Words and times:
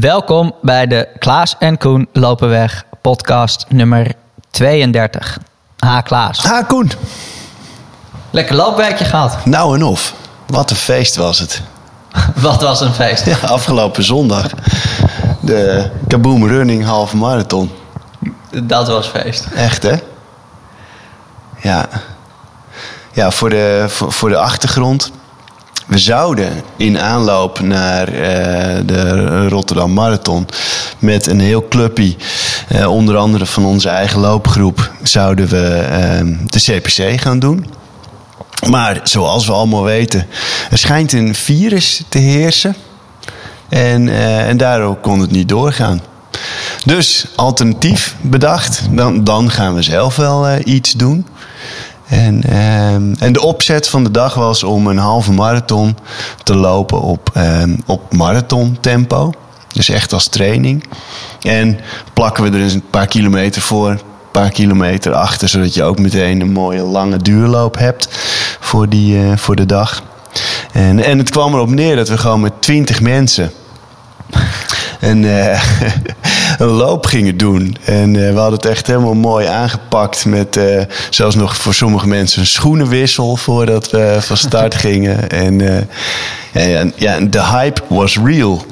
Welkom 0.00 0.54
bij 0.62 0.86
de 0.86 1.08
Klaas 1.18 1.56
en 1.58 1.78
Koen 1.78 2.08
Lopenweg 2.12 2.84
podcast 3.00 3.66
nummer 3.68 4.14
32. 4.50 5.38
Ha 5.78 6.00
Klaas. 6.00 6.42
Ha 6.44 6.62
Koen. 6.62 6.90
Lekker 8.30 8.54
loopwerkje 8.54 9.04
gehad. 9.04 9.36
Nou 9.44 9.74
en 9.74 9.82
of. 9.82 10.14
Wat 10.46 10.70
een 10.70 10.76
feest 10.76 11.16
was 11.16 11.38
het. 11.38 11.62
Wat 12.42 12.62
was 12.62 12.80
een 12.80 12.92
feest. 12.92 13.24
Ja, 13.24 13.36
afgelopen 13.42 14.04
zondag. 14.04 14.50
De 15.40 15.90
Kaboom 16.08 16.46
Running 16.46 16.84
halve 16.84 17.16
marathon. 17.16 17.70
Dat 18.50 18.88
was 18.88 19.06
feest. 19.06 19.46
Echt 19.54 19.82
hè? 19.82 19.96
Ja. 21.60 21.88
Ja, 23.12 23.30
voor 23.30 23.50
de, 23.50 23.84
voor, 23.88 24.12
voor 24.12 24.28
de 24.28 24.38
achtergrond. 24.38 25.12
We 25.88 25.98
zouden 25.98 26.62
in 26.76 26.98
aanloop 26.98 27.60
naar 27.60 28.08
eh, 28.08 28.78
de 28.86 29.48
Rotterdam 29.48 29.92
Marathon 29.92 30.46
met 30.98 31.26
een 31.26 31.40
heel 31.40 31.68
clubje, 31.68 32.16
eh, 32.68 32.92
onder 32.92 33.16
andere 33.16 33.46
van 33.46 33.64
onze 33.64 33.88
eigen 33.88 34.20
loopgroep, 34.20 34.92
zouden 35.02 35.48
we 35.48 35.68
eh, 35.68 36.20
de 36.44 36.60
CPC 36.60 37.20
gaan 37.20 37.38
doen. 37.38 37.66
Maar 38.68 39.00
zoals 39.02 39.46
we 39.46 39.52
allemaal 39.52 39.82
weten, 39.82 40.26
er 40.70 40.78
schijnt 40.78 41.12
een 41.12 41.34
virus 41.34 42.02
te 42.08 42.18
heersen. 42.18 42.76
En, 43.68 44.08
en 44.46 44.56
daardoor 44.56 44.96
kon 44.96 45.20
het 45.20 45.30
niet 45.30 45.48
doorgaan. 45.48 46.00
Dus 46.84 47.26
alternatief 47.36 48.16
bedacht, 48.20 48.82
dan, 48.90 49.24
dan 49.24 49.50
gaan 49.50 49.74
we 49.74 49.82
zelf 49.82 50.16
wel 50.16 50.46
iets 50.64 50.92
doen. 50.92 51.26
En, 52.08 52.42
ehm, 52.42 53.14
en 53.18 53.32
de 53.32 53.42
opzet 53.42 53.88
van 53.88 54.04
de 54.04 54.10
dag 54.10 54.34
was 54.34 54.62
om 54.62 54.86
een 54.86 54.98
halve 54.98 55.32
marathon 55.32 55.96
te 56.42 56.54
lopen 56.54 57.00
op, 57.00 57.30
um, 57.36 57.82
op 57.86 58.14
marathon 58.14 58.78
tempo. 58.80 59.32
Dus 59.72 59.88
echt 59.88 60.12
als 60.12 60.26
training. 60.26 60.84
En 61.40 61.80
plakken 62.12 62.44
we 62.44 62.56
er 62.56 62.62
eens 62.62 62.72
een 62.72 62.90
paar 62.90 63.06
kilometer 63.06 63.62
voor, 63.62 63.90
een 63.90 64.00
paar 64.30 64.50
kilometer 64.50 65.14
achter, 65.14 65.48
zodat 65.48 65.74
je 65.74 65.82
ook 65.82 65.98
meteen 65.98 66.40
een 66.40 66.52
mooie 66.52 66.82
lange 66.82 67.16
duurloop 67.16 67.78
hebt 67.78 68.08
voor, 68.60 68.88
die, 68.88 69.16
uh, 69.16 69.36
voor 69.36 69.56
de 69.56 69.66
dag. 69.66 70.02
En, 70.72 71.04
en 71.04 71.18
het 71.18 71.30
kwam 71.30 71.54
erop 71.54 71.70
neer 71.70 71.96
dat 71.96 72.08
we 72.08 72.18
gewoon 72.18 72.40
met 72.40 72.62
twintig 72.62 73.00
mensen 73.00 73.52
een, 75.00 75.22
uh, 75.22 75.62
een 76.68 76.68
loop 76.68 77.06
gingen 77.06 77.36
doen. 77.36 77.76
En 77.84 78.14
uh, 78.14 78.32
we 78.32 78.38
hadden 78.38 78.58
het 78.58 78.66
echt 78.66 78.86
helemaal 78.86 79.14
mooi 79.14 79.46
aangepakt 79.46 80.24
met 80.24 80.56
uh, 80.56 80.82
zelfs 81.10 81.34
nog 81.34 81.56
voor 81.56 81.74
sommige 81.74 82.06
mensen 82.06 82.40
een 82.40 82.46
schoenenwissel 82.46 83.36
voordat 83.36 83.90
we 83.90 84.16
van 84.20 84.36
start 84.36 84.74
gingen. 84.84 85.28
En, 85.28 85.88
en 86.52 86.92
ja, 86.96 87.20
de 87.20 87.44
hype 87.44 87.82
was 87.88 88.18
real. 88.18 88.64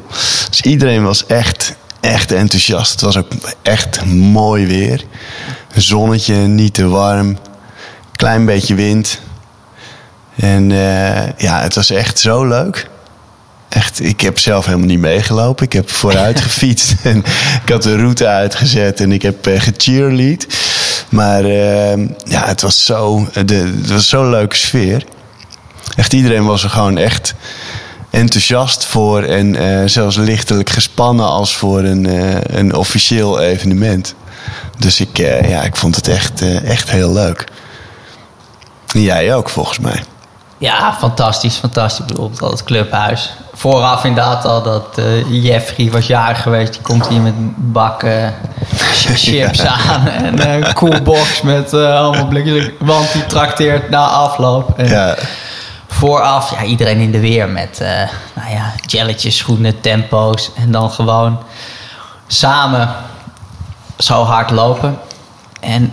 Dus 0.50 0.60
iedereen 0.60 1.02
was 1.02 1.26
echt, 1.26 1.74
echt 2.00 2.32
enthousiast. 2.32 2.90
Het 2.90 3.00
was 3.00 3.16
ook 3.16 3.28
echt 3.62 4.04
mooi 4.04 4.66
weer. 4.66 5.04
Zonnetje, 5.74 6.34
niet 6.34 6.74
te 6.74 6.88
warm. 6.88 7.38
Klein 8.12 8.46
beetje 8.46 8.74
wind. 8.74 9.20
En 10.36 10.70
ja, 11.36 11.60
het 11.60 11.74
was 11.74 11.90
echt 11.90 12.18
zo 12.18 12.44
leuk 12.44 12.88
echt, 13.76 14.00
ik 14.00 14.20
heb 14.20 14.38
zelf 14.38 14.64
helemaal 14.64 14.86
niet 14.86 14.98
meegelopen. 14.98 15.64
Ik 15.64 15.72
heb 15.72 15.90
vooruit 15.90 16.40
gefietst 16.46 16.94
en 17.02 17.18
ik 17.62 17.68
had 17.68 17.82
de 17.82 17.96
route 17.96 18.26
uitgezet 18.26 19.00
en 19.00 19.12
ik 19.12 19.22
heb 19.22 19.46
uh, 19.46 19.60
gecheerlead. 19.60 20.46
Maar 21.08 21.44
uh, 21.44 21.96
ja, 22.24 22.46
het 22.46 22.60
was 22.60 22.84
zo, 22.84 23.28
de, 23.44 23.54
het 23.54 23.90
was 23.90 24.08
zo'n 24.08 24.30
leuke 24.30 24.56
sfeer. 24.56 25.04
Echt 25.96 26.12
iedereen 26.12 26.44
was 26.44 26.64
er 26.64 26.70
gewoon 26.70 26.98
echt 26.98 27.34
enthousiast 28.10 28.84
voor 28.84 29.22
en 29.22 29.54
uh, 29.54 29.82
zelfs 29.84 30.16
lichtelijk 30.16 30.70
gespannen 30.70 31.26
als 31.26 31.56
voor 31.56 31.82
een, 31.82 32.08
een 32.58 32.74
officieel 32.74 33.40
evenement. 33.40 34.14
Dus 34.78 35.00
ik, 35.00 35.16
ja, 35.16 35.62
ik 35.62 35.76
vond 35.76 35.96
het 35.96 36.08
echt, 36.08 36.42
echt 36.64 36.90
heel 36.90 37.12
leuk. 37.12 37.44
En 38.94 39.02
jij 39.02 39.34
ook, 39.34 39.48
volgens 39.48 39.78
mij. 39.78 40.02
Ja, 40.58 40.94
fantastisch, 40.98 41.56
fantastisch. 41.56 42.04
Bijvoorbeeld 42.04 42.42
al 42.42 42.50
het 42.50 42.64
clubhuis. 42.64 43.32
Vooraf 43.54 44.04
inderdaad 44.04 44.44
al 44.44 44.62
dat 44.62 44.98
uh, 44.98 45.44
Jeffrey 45.44 45.90
was 45.90 46.06
jarig 46.06 46.42
geweest. 46.42 46.72
Die 46.72 46.82
komt 46.82 47.08
hier 47.08 47.20
met 47.20 47.34
bakken 47.56 48.34
chips 49.14 49.64
aan 49.64 50.08
en 50.08 50.48
een 50.48 50.72
coolbox 50.72 51.42
met 51.42 51.72
uh, 51.72 52.00
allemaal 52.00 52.26
blikjes. 52.26 52.70
Want 52.78 53.12
die 53.12 53.26
trakteert 53.26 53.90
na 53.90 54.06
afloop. 54.06 54.78
En 54.78 54.88
ja. 54.88 55.16
Vooraf, 55.86 56.50
ja, 56.50 56.62
iedereen 56.62 56.98
in 56.98 57.10
de 57.10 57.20
weer 57.20 57.48
met 57.48 57.78
uh, 57.82 57.88
nou 58.34 58.50
ja, 58.50 58.72
jelletjes, 58.86 59.36
schoenen, 59.36 59.80
tempo's. 59.80 60.50
En 60.56 60.70
dan 60.70 60.90
gewoon 60.90 61.38
samen 62.26 62.88
zo 63.98 64.22
hard 64.22 64.50
lopen. 64.50 64.98
En 65.60 65.92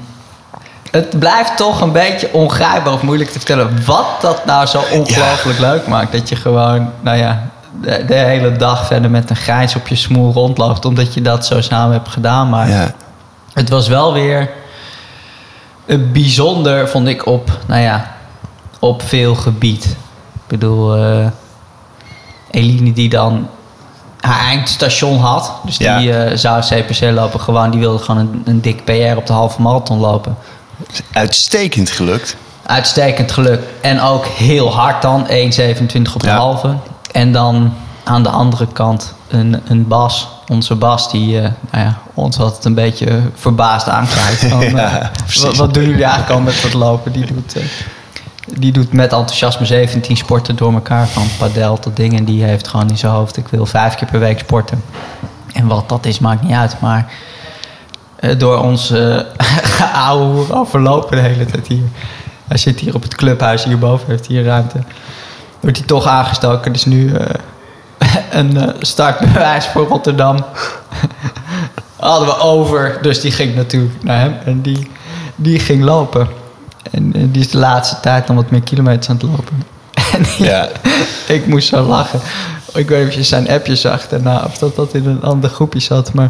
het 0.94 1.20
blijft 1.20 1.58
toch 1.58 1.82
een 1.82 1.92
beetje 1.92 2.30
ongrijpbaar 2.34 2.94
of 2.94 3.02
moeilijk 3.02 3.30
te 3.30 3.38
vertellen 3.38 3.86
wat 3.86 4.06
dat 4.22 4.46
nou 4.46 4.66
zo 4.66 4.84
ongelooflijk 4.92 5.60
leuk 5.60 5.88
maakt. 5.88 6.12
Dat 6.12 6.30
je 6.30 6.36
gewoon, 6.36 6.92
nou 7.02 7.18
ja, 7.18 7.50
de, 7.82 8.06
de, 8.06 8.14
hele 8.14 8.52
dag 8.52 8.86
verder 8.86 9.10
met 9.10 9.30
een 9.30 9.36
grijns 9.36 9.76
op 9.76 9.88
je 9.88 9.96
smoel 9.96 10.34
rondloopt, 10.34 10.86
omdat 10.86 11.14
je 11.14 11.22
dat 11.22 11.46
zo 11.46 11.62
samen 11.62 11.94
hebt 11.94 12.10
gedaan. 12.10 12.50
Maar 12.50 12.70
ja. 12.70 12.94
het 13.54 13.70
was 13.70 13.88
wel 13.88 14.14
weer 14.14 14.50
een 15.86 16.12
bijzonder, 16.12 16.90
vond 16.90 17.08
ik, 17.08 17.26
op, 17.26 17.60
nou 17.68 17.82
ja, 17.82 18.12
op 18.80 19.02
veel 19.02 19.36
gebied. 19.36 19.86
Ik 20.34 20.48
bedoel, 20.48 20.98
uh, 20.98 21.28
Eline 22.52 22.94
die 22.94 23.10
dan 23.10 23.50
haar 24.20 24.40
eindstation 24.40 25.20
had. 25.20 25.54
Dus 25.64 25.78
die 25.78 25.88
ja. 25.88 26.32
uh, 26.32 26.38
zou 26.38 26.62
CPC 26.62 27.02
lopen. 27.12 27.40
Gewoon, 27.40 27.72
die 27.72 27.80
wilde 27.80 28.04
gewoon 28.04 28.22
een, 28.22 28.42
een 28.46 28.62
dik 28.62 28.84
PR 28.86 29.18
op 29.18 29.26
de 29.26 29.34
halve 29.34 29.62
marathon 29.62 30.00
lopen. 30.00 30.38
Uitstekend 31.12 31.90
gelukt. 31.90 32.36
Uitstekend 32.66 33.32
gelukt. 33.32 33.66
En 33.82 34.02
ook 34.02 34.26
heel 34.26 34.74
hard 34.74 35.02
dan. 35.02 35.28
1,27 35.28 35.32
op 36.14 36.22
de 36.22 36.28
ja. 36.28 36.38
halve. 36.38 36.76
En 37.12 37.32
dan 37.32 37.74
aan 38.04 38.24
de 38.24 38.30
andere 38.30 38.68
kant 38.68 39.14
een, 39.28 39.62
een 39.68 39.88
Bas. 39.88 40.28
Onze 40.48 40.76
Bas 40.76 41.12
die 41.12 41.36
uh, 41.36 41.42
nou 41.42 41.84
ja, 41.84 41.98
ons 42.14 42.40
altijd 42.40 42.66
een 42.66 42.74
beetje 42.74 43.22
verbaasd 43.36 43.90
aankijkt. 43.90 44.46
Van, 44.50 44.62
ja, 44.62 45.02
uh, 45.02 45.44
wat, 45.44 45.56
wat, 45.56 45.74
doen 45.74 45.84
jullie 45.84 46.04
eigenlijk 46.04 46.34
al 46.34 46.40
met 46.40 46.62
dat 46.62 46.74
lopen? 46.74 47.12
Die 47.12 47.26
doet, 47.26 47.58
uh, 47.58 47.64
die 48.58 48.72
doet 48.72 48.94
met 48.94 49.12
enthousiasme 49.12 49.66
17 49.66 50.18
sporten 50.18 50.56
door 50.56 50.74
elkaar. 50.74 51.08
Van 51.08 51.28
padel 51.38 51.80
tot 51.80 51.96
dingen. 51.96 52.26
Die 52.26 52.44
heeft 52.44 52.68
gewoon 52.68 52.90
in 52.90 52.98
zijn 52.98 53.12
hoofd. 53.12 53.38
Ik 53.38 53.48
wil 53.48 53.66
vijf 53.66 53.96
keer 53.96 54.08
per 54.08 54.20
week 54.20 54.40
sporten. 54.40 54.84
En 55.54 55.68
wat 55.68 55.90
dat 55.90 56.06
is 56.06 56.20
maakt 56.20 56.44
niet 56.44 56.56
uit. 56.56 56.76
Maar 56.80 57.12
door 58.38 58.58
ons 58.58 58.92
uh, 58.92 59.20
geouwe 59.64 60.54
overlopen 60.54 61.16
de 61.16 61.22
hele 61.22 61.46
tijd 61.46 61.68
hier. 61.68 61.84
Hij 62.48 62.58
zit 62.58 62.80
hier 62.80 62.96
op 62.96 63.02
het 63.02 63.16
clubhuis 63.16 63.64
hierboven, 63.64 64.08
heeft 64.10 64.28
hier 64.28 64.44
ruimte. 64.44 64.80
Wordt 65.60 65.78
hij 65.78 65.88
toch 65.88 66.06
aangestoken. 66.06 66.74
Dus 66.74 66.86
nu 66.86 67.10
uh, 67.10 67.20
een 68.40 68.56
uh, 68.56 68.68
startbewijs 68.80 69.68
voor 69.68 69.88
Rotterdam. 69.88 70.38
Hadden 71.96 72.28
we 72.28 72.38
over, 72.38 72.98
dus 73.02 73.22
die 73.22 73.32
ging 73.32 73.56
natuurlijk 73.56 74.04
naar 74.04 74.20
hem. 74.20 74.36
En 74.46 74.62
die, 74.62 74.92
die 75.36 75.60
ging 75.60 75.84
lopen. 75.84 76.28
En, 76.92 77.12
die 77.32 77.42
is 77.42 77.50
de 77.50 77.58
laatste 77.58 78.00
tijd 78.00 78.28
dan 78.28 78.36
wat 78.36 78.52
meer 78.52 78.62
kilometers 78.62 79.10
aan 79.10 79.16
het 79.16 79.24
lopen. 79.26 79.64
En 80.14 80.24
die, 80.24 80.46
ja. 80.46 80.70
ik 81.28 81.48
moest 81.48 81.68
zo 81.68 81.82
lachen. 81.82 82.20
Ik 82.74 82.90
weet 82.90 83.00
niet 83.00 83.08
of 83.08 83.14
je 83.14 83.24
zijn 83.24 83.50
appje 83.50 83.76
zag 83.76 84.08
daarna, 84.08 84.44
of 84.46 84.58
dat 84.58 84.76
dat 84.76 84.94
in 84.94 85.08
een 85.08 85.24
ander 85.24 85.50
groepje 85.50 85.80
zat. 85.80 86.14
Maar 86.14 86.30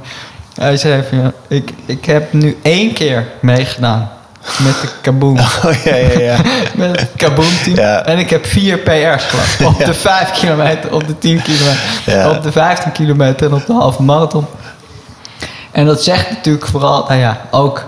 hij 0.55 0.77
zei 0.77 1.03
van, 1.09 1.17
ja, 1.17 1.31
ik, 1.47 1.73
ik 1.85 2.05
heb 2.05 2.33
nu 2.33 2.57
één 2.61 2.93
keer 2.93 3.27
meegedaan 3.39 4.11
met 4.59 4.81
de 4.81 4.87
Kaboom. 5.01 5.39
Oh, 5.65 5.83
ja, 5.83 5.95
ja, 5.95 6.19
ja. 6.19 6.37
met 6.75 6.99
het 6.99 7.09
Kaboom 7.15 7.61
team. 7.63 7.75
Ja. 7.75 8.05
En 8.05 8.17
ik 8.17 8.29
heb 8.29 8.45
vier 8.45 8.77
PR's 8.77 9.23
geloof 9.23 9.61
Op 9.73 9.79
ja. 9.79 9.85
de 9.85 9.93
5 9.93 10.31
kilometer, 10.31 10.93
op 10.93 11.07
de 11.07 11.17
10 11.17 11.41
kilometer, 11.41 12.29
op 12.29 12.43
de 12.43 12.51
15 12.51 12.91
kilometer 12.91 13.47
en 13.47 13.53
op 13.53 13.65
de 13.65 13.73
halve 13.73 14.03
marathon. 14.03 14.45
En 15.71 15.85
dat 15.85 16.03
zegt 16.03 16.29
natuurlijk 16.29 16.65
vooral, 16.65 17.05
nou 17.07 17.19
ja, 17.19 17.41
ook 17.51 17.85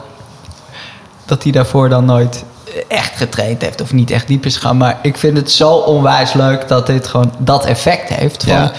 dat 1.25 1.44
hij 1.44 1.51
daarvoor 1.51 1.90
dan 1.90 2.06
nooit 2.06 2.44
echt 2.88 3.18
getraind 3.18 3.62
heeft 3.62 3.81
of 3.81 3.94
niet 3.94 4.12
echt 4.12 4.28
diep 4.28 4.45
is 4.45 4.56
gegaan. 4.56 4.78
Maar 4.78 5.00
ik 5.01 5.18
vind 5.18 5.38
het 5.38 5.51
zo 5.51 5.72
onwijs 5.72 6.34
leuk 6.34 6.68
dat 6.68 6.86
dit 6.86 7.07
gewoon 7.07 7.34
dat 7.38 7.66
effect 7.66 8.10
heeft. 8.10 8.44
Van, 8.44 8.72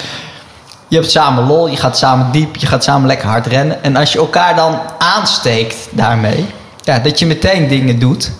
je 0.89 0.97
hebt 0.97 1.11
samen 1.11 1.47
lol, 1.47 1.69
je 1.69 1.77
gaat 1.77 1.99
samen 1.99 2.33
diep, 2.33 2.57
je 2.57 2.67
gaat 2.67 2.85
samen 2.85 3.07
lekker 3.07 3.29
hard 3.29 3.47
rennen. 3.47 3.83
En 3.83 3.97
als 3.97 4.13
je 4.13 4.19
elkaar 4.19 4.57
dan 4.57 4.79
aansteekt 4.99 5.77
daarmee, 5.91 6.47
ja, 6.83 6.99
dat 6.99 7.19
je 7.19 7.27
meteen 7.27 7.69
dingen 7.69 7.99
doet 7.99 8.33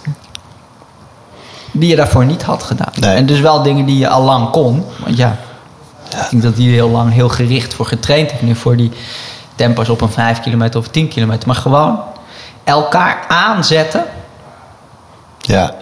die 1.73 1.89
je 1.89 1.97
daarvoor 1.97 2.25
niet 2.25 2.43
had 2.43 2.63
gedaan. 2.63 2.93
Nee. 2.95 3.17
En 3.17 3.27
dus 3.27 3.41
wel 3.41 3.63
dingen 3.63 3.87
die 3.87 3.99
je 3.99 4.09
al 4.09 4.23
lang 4.23 4.51
kon. 4.51 4.85
Want 5.05 5.17
ja, 5.17 5.37
ja. 6.09 6.25
ik 6.25 6.31
denk 6.31 6.43
dat 6.43 6.57
die 6.57 6.73
heel 6.73 6.91
lang 6.91 7.13
heel 7.13 7.29
gericht 7.29 7.75
voor 7.75 7.87
getraind 7.87 8.31
heeft. 8.31 8.43
Nu 8.43 8.55
voor 8.55 8.77
die 8.77 8.91
tempo's 9.55 9.89
op 9.89 10.01
een 10.01 10.11
5 10.11 10.41
kilometer 10.41 10.81
of 10.81 10.89
10 10.89 11.09
kilometer. 11.09 11.47
Maar 11.47 11.57
gewoon 11.57 12.01
elkaar 12.65 13.25
aanzetten. 13.29 14.05
Ja. 15.39 15.75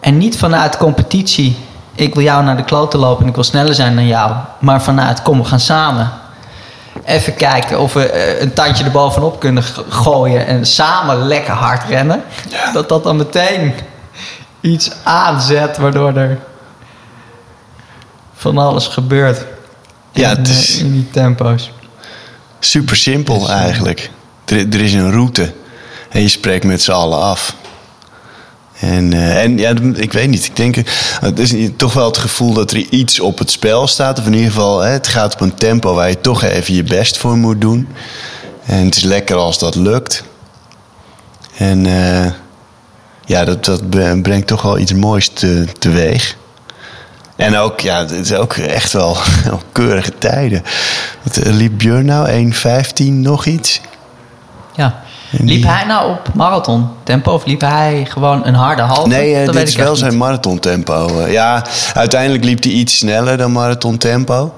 En 0.00 0.18
niet 0.18 0.38
vanuit 0.38 0.76
competitie 0.76 1.56
ik 1.96 2.14
wil 2.14 2.22
jou 2.22 2.44
naar 2.44 2.56
de 2.56 2.64
kloten 2.64 2.98
lopen 2.98 3.22
en 3.22 3.28
ik 3.28 3.34
wil 3.34 3.44
sneller 3.44 3.74
zijn 3.74 3.94
dan 3.94 4.06
jou. 4.06 4.32
Maar 4.58 4.82
vanuit, 4.82 5.22
kom, 5.22 5.38
we 5.38 5.44
gaan 5.44 5.60
samen. 5.60 6.10
even 7.04 7.34
kijken 7.34 7.80
of 7.80 7.92
we 7.92 8.10
eh, 8.10 8.40
een 8.40 8.52
tandje 8.52 8.84
erbovenop 8.84 9.40
kunnen 9.40 9.62
gooien 9.88 10.46
en 10.46 10.66
samen 10.66 11.16
lekker 11.26 11.52
hard 11.54 11.82
rennen. 11.88 12.22
Dat 12.72 12.88
dat 12.88 13.02
dan 13.04 13.16
meteen 13.16 13.74
iets 14.60 14.90
aanzet 15.02 15.76
waardoor 15.76 16.16
er 16.16 16.38
van 18.34 18.58
alles 18.58 18.86
gebeurt. 18.86 19.44
Ja, 20.12 20.30
in, 20.30 20.36
het 20.36 20.48
eh, 20.48 20.54
is- 20.58 20.78
in 20.78 20.92
die 20.92 21.10
tempo's. 21.10 21.70
Super 22.58 22.96
simpel 22.96 23.48
eh, 23.48 23.54
eigenlijk. 23.60 24.10
Er, 24.44 24.56
er 24.72 24.80
is 24.80 24.92
een 24.94 25.10
route 25.12 25.52
en 26.10 26.22
je 26.22 26.28
spreekt 26.28 26.64
met 26.64 26.82
z'n 26.82 26.92
allen 26.92 27.20
af. 27.20 27.54
En, 28.80 29.12
eh, 29.12 29.42
en 29.42 29.58
ja, 29.58 29.74
ik 29.94 30.12
weet 30.12 30.28
niet. 30.28 30.44
Ik 30.44 30.56
denk, 30.56 30.76
het 31.20 31.38
is 31.38 31.54
toch 31.76 31.92
wel 31.92 32.06
het 32.06 32.18
gevoel 32.18 32.52
dat 32.52 32.70
er 32.70 32.76
iets 32.76 33.20
op 33.20 33.38
het 33.38 33.50
spel 33.50 33.86
staat. 33.86 34.18
Of 34.18 34.26
in 34.26 34.34
ieder 34.34 34.50
geval, 34.50 34.80
hè, 34.80 34.90
het 34.90 35.08
gaat 35.08 35.34
op 35.34 35.40
een 35.40 35.54
tempo 35.54 35.94
waar 35.94 36.08
je 36.08 36.20
toch 36.20 36.42
even 36.42 36.74
je 36.74 36.82
best 36.82 37.18
voor 37.18 37.36
moet 37.36 37.60
doen. 37.60 37.88
En 38.66 38.84
het 38.84 38.96
is 38.96 39.02
lekker 39.02 39.36
als 39.36 39.58
dat 39.58 39.74
lukt. 39.74 40.24
En 41.56 41.86
eh, 41.86 42.32
ja, 43.24 43.44
dat, 43.44 43.64
dat 43.64 43.90
brengt 44.22 44.46
toch 44.46 44.62
wel 44.62 44.78
iets 44.78 44.92
moois 44.92 45.28
te, 45.28 45.66
teweeg. 45.78 46.36
En 47.36 47.56
ook, 47.56 47.80
ja, 47.80 47.98
het 47.98 48.10
is 48.10 48.32
ook 48.32 48.52
echt 48.52 48.92
wel, 48.92 49.16
wel 49.44 49.60
keurige 49.72 50.18
tijden. 50.18 50.62
Wat 51.22 51.36
eh, 51.36 51.52
liep 51.52 51.78
Björn 51.78 52.04
nou? 52.04 52.52
1.15 52.52 53.04
nog 53.04 53.46
iets? 53.46 53.80
Ja. 54.74 55.02
Liep 55.30 55.62
hij 55.62 55.84
nou 55.84 56.10
op 56.10 56.34
marathon 56.34 56.88
tempo 57.02 57.32
of 57.32 57.46
liep 57.46 57.60
hij 57.60 58.06
gewoon 58.08 58.46
een 58.46 58.54
harde 58.54 58.82
halve? 58.82 59.08
Nee, 59.08 59.34
eh, 59.34 59.36
Dat 59.36 59.46
dit 59.46 59.54
weet 59.54 59.66
is 59.66 59.74
ik 59.74 59.80
wel 59.80 59.96
zijn 59.96 60.16
marathontempo. 60.16 61.20
Eh, 61.20 61.32
ja, 61.32 61.66
uiteindelijk 61.94 62.44
liep 62.44 62.62
hij 62.62 62.72
iets 62.72 62.98
sneller 62.98 63.36
dan 63.36 63.52
marathontempo. 63.52 64.54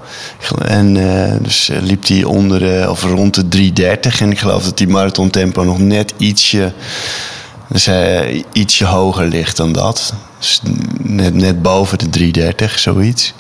En 0.65 0.97
eh, 0.97 1.33
dus 1.41 1.71
liep 1.81 2.07
hij 2.07 2.25
onder 2.25 2.91
of 2.91 3.03
rond 3.03 3.35
de 3.35 3.71
3.30. 3.73 4.21
En 4.21 4.31
ik 4.31 4.39
geloof 4.39 4.65
dat 4.65 4.79
die 4.79 4.89
marathontempo 4.89 5.65
nog 5.65 5.79
net 5.79 6.15
ietsje, 6.17 6.73
dus, 7.69 7.89
ietsje 8.53 8.85
hoger 8.85 9.27
ligt 9.27 9.57
dan 9.57 9.73
dat. 9.73 10.13
Dus 10.39 10.61
net, 11.03 11.35
net 11.35 11.63
boven 11.63 11.99
de 11.99 12.33
3.30, 12.69 12.79
zoiets. 12.79 13.35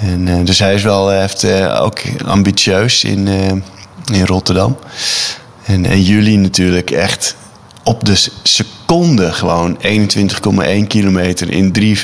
En, 0.00 0.44
dus 0.44 0.58
hij 0.58 0.74
is 0.74 0.82
wel, 0.82 1.08
heeft 1.08 1.46
ook 1.78 2.00
ambitieus 2.24 3.04
in, 3.04 3.28
in 4.12 4.26
Rotterdam. 4.26 4.76
En, 5.64 5.86
en 5.86 6.02
jullie 6.02 6.38
natuurlijk 6.38 6.90
echt 6.90 7.36
op 7.84 8.04
de 8.04 8.28
seconde 8.42 9.32
gewoon 9.32 9.78
21,1 9.82 10.86
kilometer 10.86 11.50
in 11.50 11.96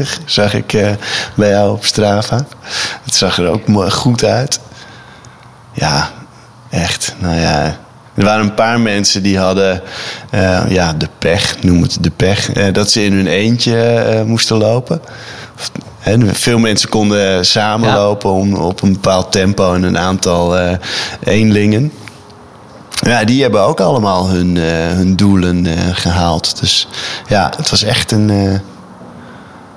3,45 0.00 0.24
zag 0.24 0.54
ik 0.54 0.72
eh, 0.72 0.90
bij 1.34 1.50
jou 1.50 1.72
op 1.72 1.84
Strava. 1.84 2.46
Het 3.04 3.14
zag 3.14 3.38
er 3.38 3.48
ook 3.48 3.66
mooi 3.66 3.90
goed 3.90 4.24
uit. 4.24 4.60
Ja, 5.72 6.10
echt. 6.70 7.14
Nou 7.18 7.36
ja, 7.36 7.78
er 8.14 8.24
waren 8.24 8.44
een 8.44 8.54
paar 8.54 8.80
mensen 8.80 9.22
die 9.22 9.38
hadden 9.38 9.82
eh, 10.30 10.60
ja, 10.68 10.92
de 10.92 11.08
pech, 11.18 11.62
noem 11.62 11.82
het 11.82 11.96
de 12.00 12.10
pech, 12.10 12.52
eh, 12.52 12.72
dat 12.72 12.90
ze 12.90 13.04
in 13.04 13.12
hun 13.12 13.26
eentje 13.26 14.22
moesten 14.26 14.56
lopen. 14.56 15.00
Of, 15.56 15.70
veel 16.32 16.58
mensen 16.58 16.88
konden 16.88 17.46
samen 17.46 17.88
Ja. 17.88 17.94
lopen 17.94 18.30
om, 18.30 18.54
op 18.54 18.82
een 18.82 18.92
bepaald 18.92 19.32
tempo 19.32 19.74
en 19.74 19.82
een 19.82 19.98
aantal 19.98 20.58
eenlingen. 21.24 21.92
Ja, 23.00 23.24
die 23.24 23.42
hebben 23.42 23.62
ook 23.62 23.80
allemaal 23.80 24.28
hun, 24.28 24.56
eh, 24.56 24.64
hun 24.72 25.16
doelen 25.16 25.66
eh, 25.66 25.74
gehaald. 25.92 26.60
Dus 26.60 26.88
ja, 27.28 27.52
het 27.56 27.70
was 27.70 27.82
echt 27.82 28.12
een, 28.12 28.30
eh 28.30 28.60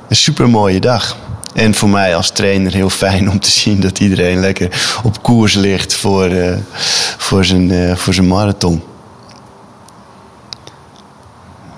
een 0.07 0.15
super 0.15 0.50
mooie 0.50 0.79
dag. 0.79 1.15
En 1.53 1.73
voor 1.73 1.89
mij 1.89 2.15
als 2.15 2.29
trainer 2.29 2.73
heel 2.73 2.89
fijn 2.89 3.29
om 3.29 3.39
te 3.39 3.51
zien 3.51 3.79
dat 3.79 4.00
iedereen 4.00 4.39
lekker 4.39 5.00
op 5.03 5.23
koers 5.23 5.53
ligt 5.53 5.94
voor, 5.94 6.29
voor, 7.18 7.45
zijn, 7.45 7.97
voor 7.97 8.13
zijn 8.13 8.27
marathon. 8.27 8.83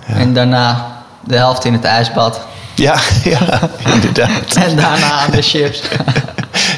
En 0.05 0.33
daarna 0.33 0.93
de 1.21 1.35
helft 1.35 1.65
in 1.65 1.73
het 1.73 1.83
ijsbad. 1.83 2.41
Ja, 2.75 2.95
ja, 3.23 3.69
inderdaad. 3.93 4.55
En 4.65 4.75
daarna 4.75 5.11
aan 5.11 5.31
de 5.31 5.41
chips. 5.41 5.81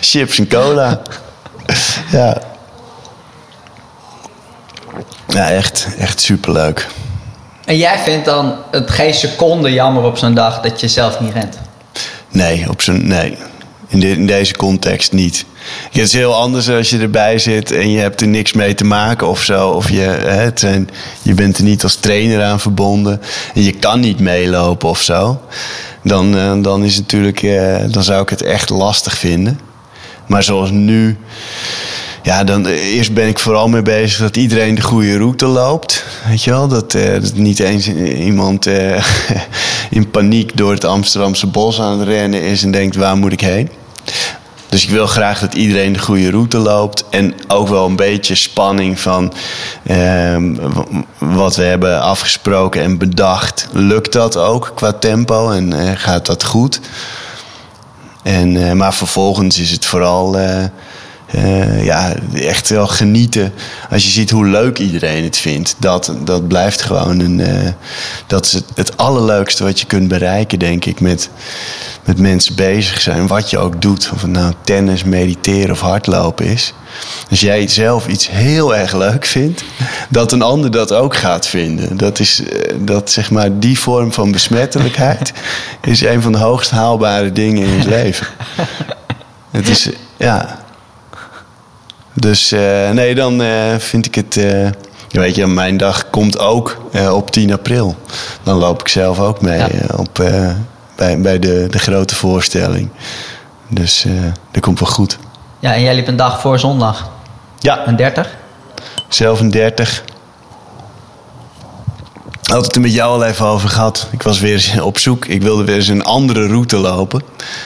Chips 0.01 0.39
en 0.39 0.47
cola. 0.47 1.01
Ja. 2.11 2.41
Ja, 5.35 5.49
echt, 5.49 5.87
echt 5.99 6.21
superleuk. 6.21 6.87
En 7.65 7.77
jij 7.77 7.97
vindt 7.99 8.25
dan 8.25 8.55
het 8.71 8.91
geen 8.91 9.13
seconde 9.13 9.71
jammer 9.73 10.03
op 10.03 10.17
zo'n 10.17 10.33
dag 10.33 10.61
dat 10.61 10.79
je 10.79 10.87
zelf 10.87 11.19
niet 11.19 11.33
rent? 11.33 11.57
Nee, 12.29 12.69
op 12.69 12.81
zo'n, 12.81 13.07
nee. 13.07 13.37
In, 13.87 13.99
de- 13.99 14.11
in 14.11 14.27
deze 14.27 14.55
context 14.55 15.11
niet. 15.11 15.45
Het 15.91 16.01
is 16.01 16.13
heel 16.13 16.35
anders 16.35 16.69
als 16.69 16.89
je 16.89 16.99
erbij 16.99 17.39
zit 17.39 17.71
en 17.71 17.91
je 17.91 17.99
hebt 17.99 18.21
er 18.21 18.27
niks 18.27 18.53
mee 18.53 18.73
te 18.73 18.83
maken 18.83 19.27
of 19.27 19.41
zo. 19.43 19.69
Of 19.69 19.89
je, 19.89 20.01
het 20.25 20.59
zijn, 20.59 20.89
je 21.21 21.33
bent 21.33 21.57
er 21.57 21.63
niet 21.63 21.83
als 21.83 21.95
trainer 21.95 22.43
aan 22.43 22.59
verbonden. 22.59 23.21
En 23.53 23.63
je 23.63 23.71
kan 23.71 23.99
niet 23.99 24.19
meelopen 24.19 24.89
of 24.89 25.01
zo. 25.01 25.41
Dan, 26.03 26.37
eh, 26.37 26.53
dan, 26.61 26.83
is 26.83 26.93
het 26.95 27.01
natuurlijk, 27.01 27.43
eh, 27.43 27.75
dan 27.87 28.03
zou 28.03 28.21
ik 28.21 28.29
het 28.29 28.41
echt 28.41 28.69
lastig 28.69 29.17
vinden. 29.17 29.59
Maar 30.27 30.43
zoals 30.43 30.69
nu. 30.71 31.17
Ja, 32.25 32.43
dan, 32.43 32.67
eh, 32.67 32.95
eerst 32.95 33.13
ben 33.13 33.27
ik 33.27 33.39
vooral 33.39 33.67
mee 33.67 33.81
bezig 33.81 34.19
dat 34.19 34.37
iedereen 34.37 34.75
de 34.75 34.81
goede 34.81 35.17
route 35.17 35.45
loopt. 35.45 36.05
Weet 36.27 36.43
je 36.43 36.51
wel? 36.51 36.67
Dat, 36.67 36.93
eh, 36.93 37.21
niet 37.33 37.59
eens 37.59 37.87
iemand 38.17 38.65
eh, 38.65 39.03
in 39.89 40.09
paniek 40.09 40.57
door 40.57 40.71
het 40.71 40.85
Amsterdamse 40.85 41.47
bos 41.47 41.81
aan 41.81 41.99
het 41.99 42.07
rennen 42.07 42.41
is 42.41 42.63
en 42.63 42.71
denkt: 42.71 42.95
waar 42.95 43.17
moet 43.17 43.31
ik 43.31 43.41
heen? 43.41 43.69
Dus 44.75 44.83
ik 44.83 44.89
wil 44.89 45.07
graag 45.07 45.39
dat 45.39 45.53
iedereen 45.53 45.93
de 45.93 45.99
goede 45.99 46.29
route 46.29 46.57
loopt. 46.57 47.05
En 47.09 47.33
ook 47.47 47.67
wel 47.67 47.85
een 47.85 47.95
beetje 47.95 48.35
spanning 48.35 48.99
van 48.99 49.33
ehm, 49.83 50.55
wat 51.17 51.55
we 51.55 51.63
hebben 51.63 52.01
afgesproken 52.01 52.81
en 52.81 52.97
bedacht. 52.97 53.67
Lukt 53.71 54.11
dat 54.11 54.37
ook 54.37 54.71
qua 54.75 54.91
tempo 54.91 55.51
en 55.51 55.73
eh, 55.73 55.91
gaat 55.95 56.25
dat 56.25 56.43
goed? 56.43 56.79
En, 58.23 58.67
eh, 58.67 58.71
maar 58.71 58.93
vervolgens 58.93 59.59
is 59.59 59.71
het 59.71 59.85
vooral 59.85 60.37
eh, 61.35 61.85
ja, 61.85 62.13
echt 62.33 62.69
wel 62.69 62.87
genieten. 62.87 63.53
Als 63.89 64.03
je 64.03 64.09
ziet 64.09 64.29
hoe 64.29 64.45
leuk 64.45 64.79
iedereen 64.79 65.23
het 65.23 65.37
vindt. 65.37 65.75
Dat, 65.77 66.13
dat 66.23 66.47
blijft 66.47 66.81
gewoon 66.81 67.19
een. 67.19 67.39
eh, 67.39 67.71
dat 68.27 68.45
is 68.45 68.51
het, 68.51 68.65
het 68.75 68.97
allerleukste 68.97 69.63
wat 69.63 69.79
je 69.79 69.85
kunt 69.85 70.07
bereiken, 70.07 70.59
denk 70.59 70.85
ik. 70.85 70.99
Met, 70.99 71.29
met 72.05 72.19
mensen 72.19 72.55
bezig 72.55 73.01
zijn. 73.01 73.27
Wat 73.27 73.49
je 73.49 73.57
ook 73.57 73.81
doet. 73.81 74.09
Of 74.13 74.21
het 74.21 74.31
nou 74.31 74.53
tennis, 74.63 75.03
mediteren 75.03 75.71
of 75.71 75.79
hardlopen 75.79 76.45
is. 76.45 76.73
Als 77.29 77.39
jij 77.39 77.67
zelf 77.67 78.07
iets 78.07 78.29
heel 78.29 78.75
erg 78.75 78.93
leuk 78.93 79.25
vindt, 79.25 79.63
dat 80.09 80.31
een 80.31 80.41
ander 80.41 80.71
dat 80.71 80.91
ook 80.91 81.15
gaat 81.15 81.47
vinden. 81.47 81.97
Dat 81.97 82.19
is 82.19 82.43
eh, 82.43 82.75
dat 82.79 83.11
zeg 83.11 83.31
maar 83.31 83.59
die 83.59 83.79
vorm 83.79 84.13
van 84.13 84.31
besmettelijkheid 84.31 85.33
is 85.81 86.01
een 86.01 86.21
van 86.21 86.31
de 86.31 86.37
hoogst 86.37 86.69
haalbare 86.71 87.31
dingen 87.31 87.67
in 87.67 87.77
het 87.79 87.87
leven. 87.97 88.27
Het 89.51 89.69
is, 89.69 89.89
ja. 90.17 90.63
Dus 92.19 92.51
eh, 92.51 92.89
nee, 92.89 93.15
dan 93.15 93.41
eh, 93.41 93.75
vind 93.77 94.05
ik 94.05 94.15
het. 94.15 94.37
eh, 94.37 94.69
weet 95.09 95.35
je, 95.35 95.47
mijn 95.47 95.77
dag 95.77 96.09
komt 96.09 96.39
ook 96.39 96.77
op 97.11 97.31
10 97.31 97.53
april. 97.53 97.95
Dan 98.43 98.57
loop 98.57 98.81
ik 98.81 98.87
zelf 98.87 99.19
ook 99.19 99.41
mee 99.41 99.57
Ja. 99.59 99.67
op, 99.95 100.13
bij, 100.95 101.21
bij 101.21 101.39
de, 101.39 101.67
de 101.69 101.79
grote 101.79 102.15
voorstelling. 102.15 102.89
Dus 103.67 104.05
dat 104.51 104.61
komt 104.61 104.79
wel 104.79 104.89
goed. 104.89 105.17
Ja, 105.59 105.73
en 105.73 105.81
jij 105.81 105.95
liep 105.95 106.07
een 106.07 106.15
dag 106.15 106.41
voor 106.41 106.59
zondag. 106.59 107.09
Ja, 107.59 107.87
Een 107.87 107.95
30. 107.95 108.35
zelf 109.07 109.39
een 109.39 109.51
30. 109.51 110.03
Had 112.45 112.65
het 112.65 112.75
er 112.75 112.81
met 112.81 112.93
jou 112.93 113.11
al 113.11 113.25
even 113.25 113.45
over 113.45 113.69
gehad. 113.69 114.07
Ik 114.11 114.21
was 114.21 114.39
weer 114.39 114.83
op 114.83 114.97
zoek. 114.97 115.25
Ik 115.25 115.41
wilde 115.41 115.63
weer 115.63 115.75
eens 115.75 115.87
een 115.87 116.03
andere 116.03 116.47
route 116.47 116.77
lopen. 116.77 117.21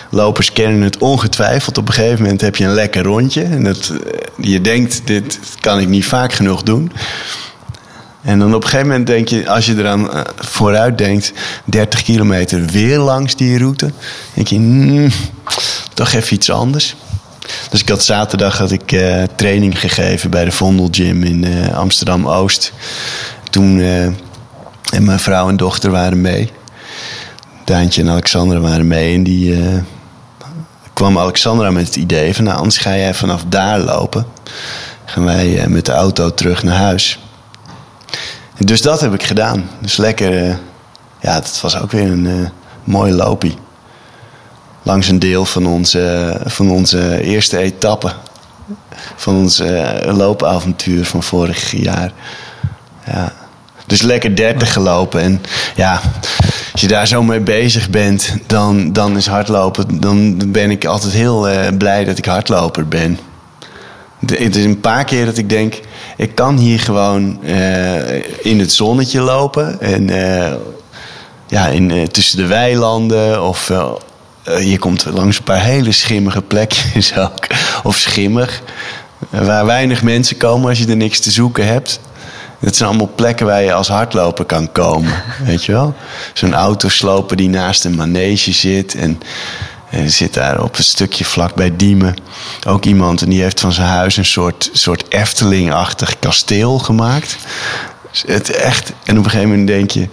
Lopers 0.10 0.54
kennen 0.54 0.82
het 0.82 0.98
ongetwijfeld. 0.98 1.78
Op 1.78 1.88
een 1.88 1.94
gegeven 1.94 2.22
moment 2.22 2.42
heb 2.42 2.56
je 2.56 2.64
een 2.66 2.74
lekker 2.74 3.04
rondje. 3.04 3.44
En 3.44 3.64
dat, 3.64 3.90
eh, 3.90 4.20
je 4.38 4.62
denkt, 4.62 5.02
dit 5.06 5.40
kan 5.60 5.80
ik 5.80 5.88
niet 5.88 6.06
vaak 6.06 6.34
genoeg 6.34 6.64
doen. 6.64 6.92
En 8.22 8.40
dan 8.40 8.56
op 8.56 8.64
een 8.64 8.70
gegeven 8.70 8.88
moment 8.88 9.08
denk 9.08 9.28
je, 9.28 9.50
als 9.50 9.66
je 9.66 9.78
eraan 9.78 10.12
eh, 10.12 10.22
vooruit 10.36 10.98
denkt, 10.98 11.34
30 11.66 12.02
kilometer 12.02 12.66
weer 12.66 13.00
langs 13.00 13.36
die 13.36 13.58
route, 13.58 13.92
denk 14.34 14.48
je, 14.48 14.56
hmm, 14.56 15.12
toch 15.94 16.12
even 16.12 16.34
iets 16.34 16.50
anders. 16.50 16.96
Dus 17.70 17.82
ik 17.82 17.90
had 17.90 18.04
zaterdag 18.04 18.58
had 18.58 18.72
ik, 18.72 18.92
eh, 18.92 19.24
training 19.36 19.80
gegeven 19.80 20.30
bij 20.30 20.46
de 20.46 20.52
Vondel 20.52 20.88
Gym 20.92 21.24
in 21.24 21.44
eh, 21.44 21.78
Amsterdam 21.78 22.28
Oost. 22.28 22.74
Toen 23.50 23.82
en 24.94 25.06
mijn 25.06 25.20
vrouw 25.20 25.50
en 25.50 25.58
dochter 25.58 25.92
waren 25.92 26.22
mee. 26.22 26.52
Daantje 27.66 28.02
en 28.02 28.10
Alexandra 28.10 28.60
waren 28.60 28.88
mee. 28.88 29.16
En 29.16 29.24
die 29.24 29.56
eh, 29.56 29.82
kwam 30.94 31.18
Alexandra 31.20 31.72
met 31.72 31.86
het 31.86 31.96
idee 31.96 32.36
van... 32.36 32.44
nou, 32.44 32.58
anders 32.58 32.78
ga 32.78 32.96
jij 32.96 33.14
vanaf 33.14 33.44
daar 33.48 33.80
lopen. 33.80 34.26
Gaan 35.06 35.26
wij 35.26 35.60
eh, 35.62 35.68
met 35.68 35.86
de 35.86 35.92
auto 35.92 36.34
terug 36.34 36.64
naar 36.64 36.78
huis. 36.78 37.20
Dus 38.58 38.82
dat 38.82 39.02
heb 39.02 39.14
ik 39.14 39.24
gedaan. 39.24 39.70
Dus 39.80 39.98
lekker... 39.98 40.50
eh, 40.50 40.56
ja, 41.22 41.34
het 41.34 41.62
was 41.62 41.80
ook 41.80 41.92
weer 41.92 42.12
een 42.12 42.28
eh 42.28 42.50
mooi 42.84 43.14
loopie. 43.14 43.58
Langs 44.84 45.08
een 45.08 45.20
deel 45.20 45.46
van 45.46 45.66
onze, 45.66 46.36
van 46.46 46.72
onze 46.72 47.22
eerste 47.22 47.58
etappe. 47.58 48.14
van 49.16 49.36
ons 49.36 49.60
eh, 49.60 50.16
loopavontuur 50.16 51.06
van 51.06 51.24
vorig 51.24 51.72
jaar. 51.72 52.12
Ja. 53.06 53.34
Dus 53.90 54.02
lekker 54.02 54.36
30 54.36 54.74
gelopen. 54.74 55.22
En 55.22 55.42
ja, 55.76 56.02
als 56.72 56.82
je 56.82 56.88
daar 56.88 57.08
zo 57.08 57.24
mee 57.24 57.40
bezig 57.40 57.90
bent, 57.90 58.36
dan, 58.48 58.94
dan 58.94 59.18
is 59.18 59.28
hardlopen. 59.28 60.00
Dan 60.00 60.42
ben 60.52 60.72
ik 60.72 60.86
altijd 60.86 61.14
heel 61.14 61.50
eh, 61.50 61.78
blij 61.78 62.06
dat 62.06 62.18
ik 62.18 62.26
hardloper 62.26 62.88
ben. 62.88 63.20
Het 64.26 64.56
is 64.56 64.64
een 64.64 64.80
paar 64.80 65.04
keer 65.04 65.26
dat 65.26 65.38
ik 65.38 65.50
denk, 65.50 65.80
ik 66.18 66.36
kan 66.36 66.58
hier 66.58 66.80
gewoon 66.80 67.44
eh, 67.44 68.16
in 68.46 68.60
het 68.60 68.72
zonnetje 68.72 69.22
lopen. 69.22 69.82
En 69.82 70.10
eh, 70.10 70.54
ja, 71.48 71.68
in, 71.68 72.08
tussen 72.12 72.38
de 72.38 72.46
weilanden. 72.46 73.44
Of 73.44 73.72
je 74.44 74.78
komt 74.80 75.06
langs 75.14 75.38
een 75.38 75.44
paar 75.44 75.64
hele 75.64 75.92
schimmige 75.92 76.42
plekjes 76.42 77.18
ook. 77.26 77.48
Of 77.84 77.98
schimmig. 77.98 78.62
Waar 79.30 79.66
weinig 79.66 80.04
mensen 80.04 80.38
komen 80.38 80.70
als 80.70 80.80
je 80.80 80.88
er 80.88 80.96
niks 80.96 81.20
te 81.20 81.32
zoeken 81.32 81.66
hebt. 81.68 82.00
Dat 82.60 82.76
zijn 82.76 82.90
allemaal 82.90 83.12
plekken 83.16 83.46
waar 83.46 83.62
je 83.62 83.74
als 83.74 83.88
hardloper 83.88 84.46
kan 84.46 84.72
komen. 84.72 85.14
Weet 85.46 85.66
je 85.66 85.72
wel? 85.72 85.96
Zo'n 86.34 86.54
autosloper 86.54 87.38
die 87.38 87.50
naast 87.50 87.86
een 87.86 87.96
manege 87.96 88.52
zit. 88.52 88.96
En, 88.96 89.22
en 89.90 90.10
zit 90.10 90.34
daar 90.34 90.64
op 90.64 90.78
een 90.78 90.84
stukje 90.84 91.26
vlak 91.26 91.56
bij 91.56 91.76
Diemen 91.76 92.16
ook 92.68 92.86
iemand. 92.86 93.22
En 93.22 93.30
die 93.30 93.42
heeft 93.42 93.60
van 93.60 93.72
zijn 93.72 93.88
huis 93.88 94.18
een 94.18 94.26
soort, 94.26 94.70
soort 94.74 95.04
Efteling-achtig 95.10 96.20
kasteel 96.20 96.80
gemaakt. 96.80 97.38
Dus 98.12 98.24
Het 98.28 98.50
echt, 98.50 98.92
en 99.04 99.18
op 99.18 99.24
een 99.24 99.30
gegeven 99.30 99.50
moment 99.50 99.68
denk 99.68 99.92
je... 99.92 100.08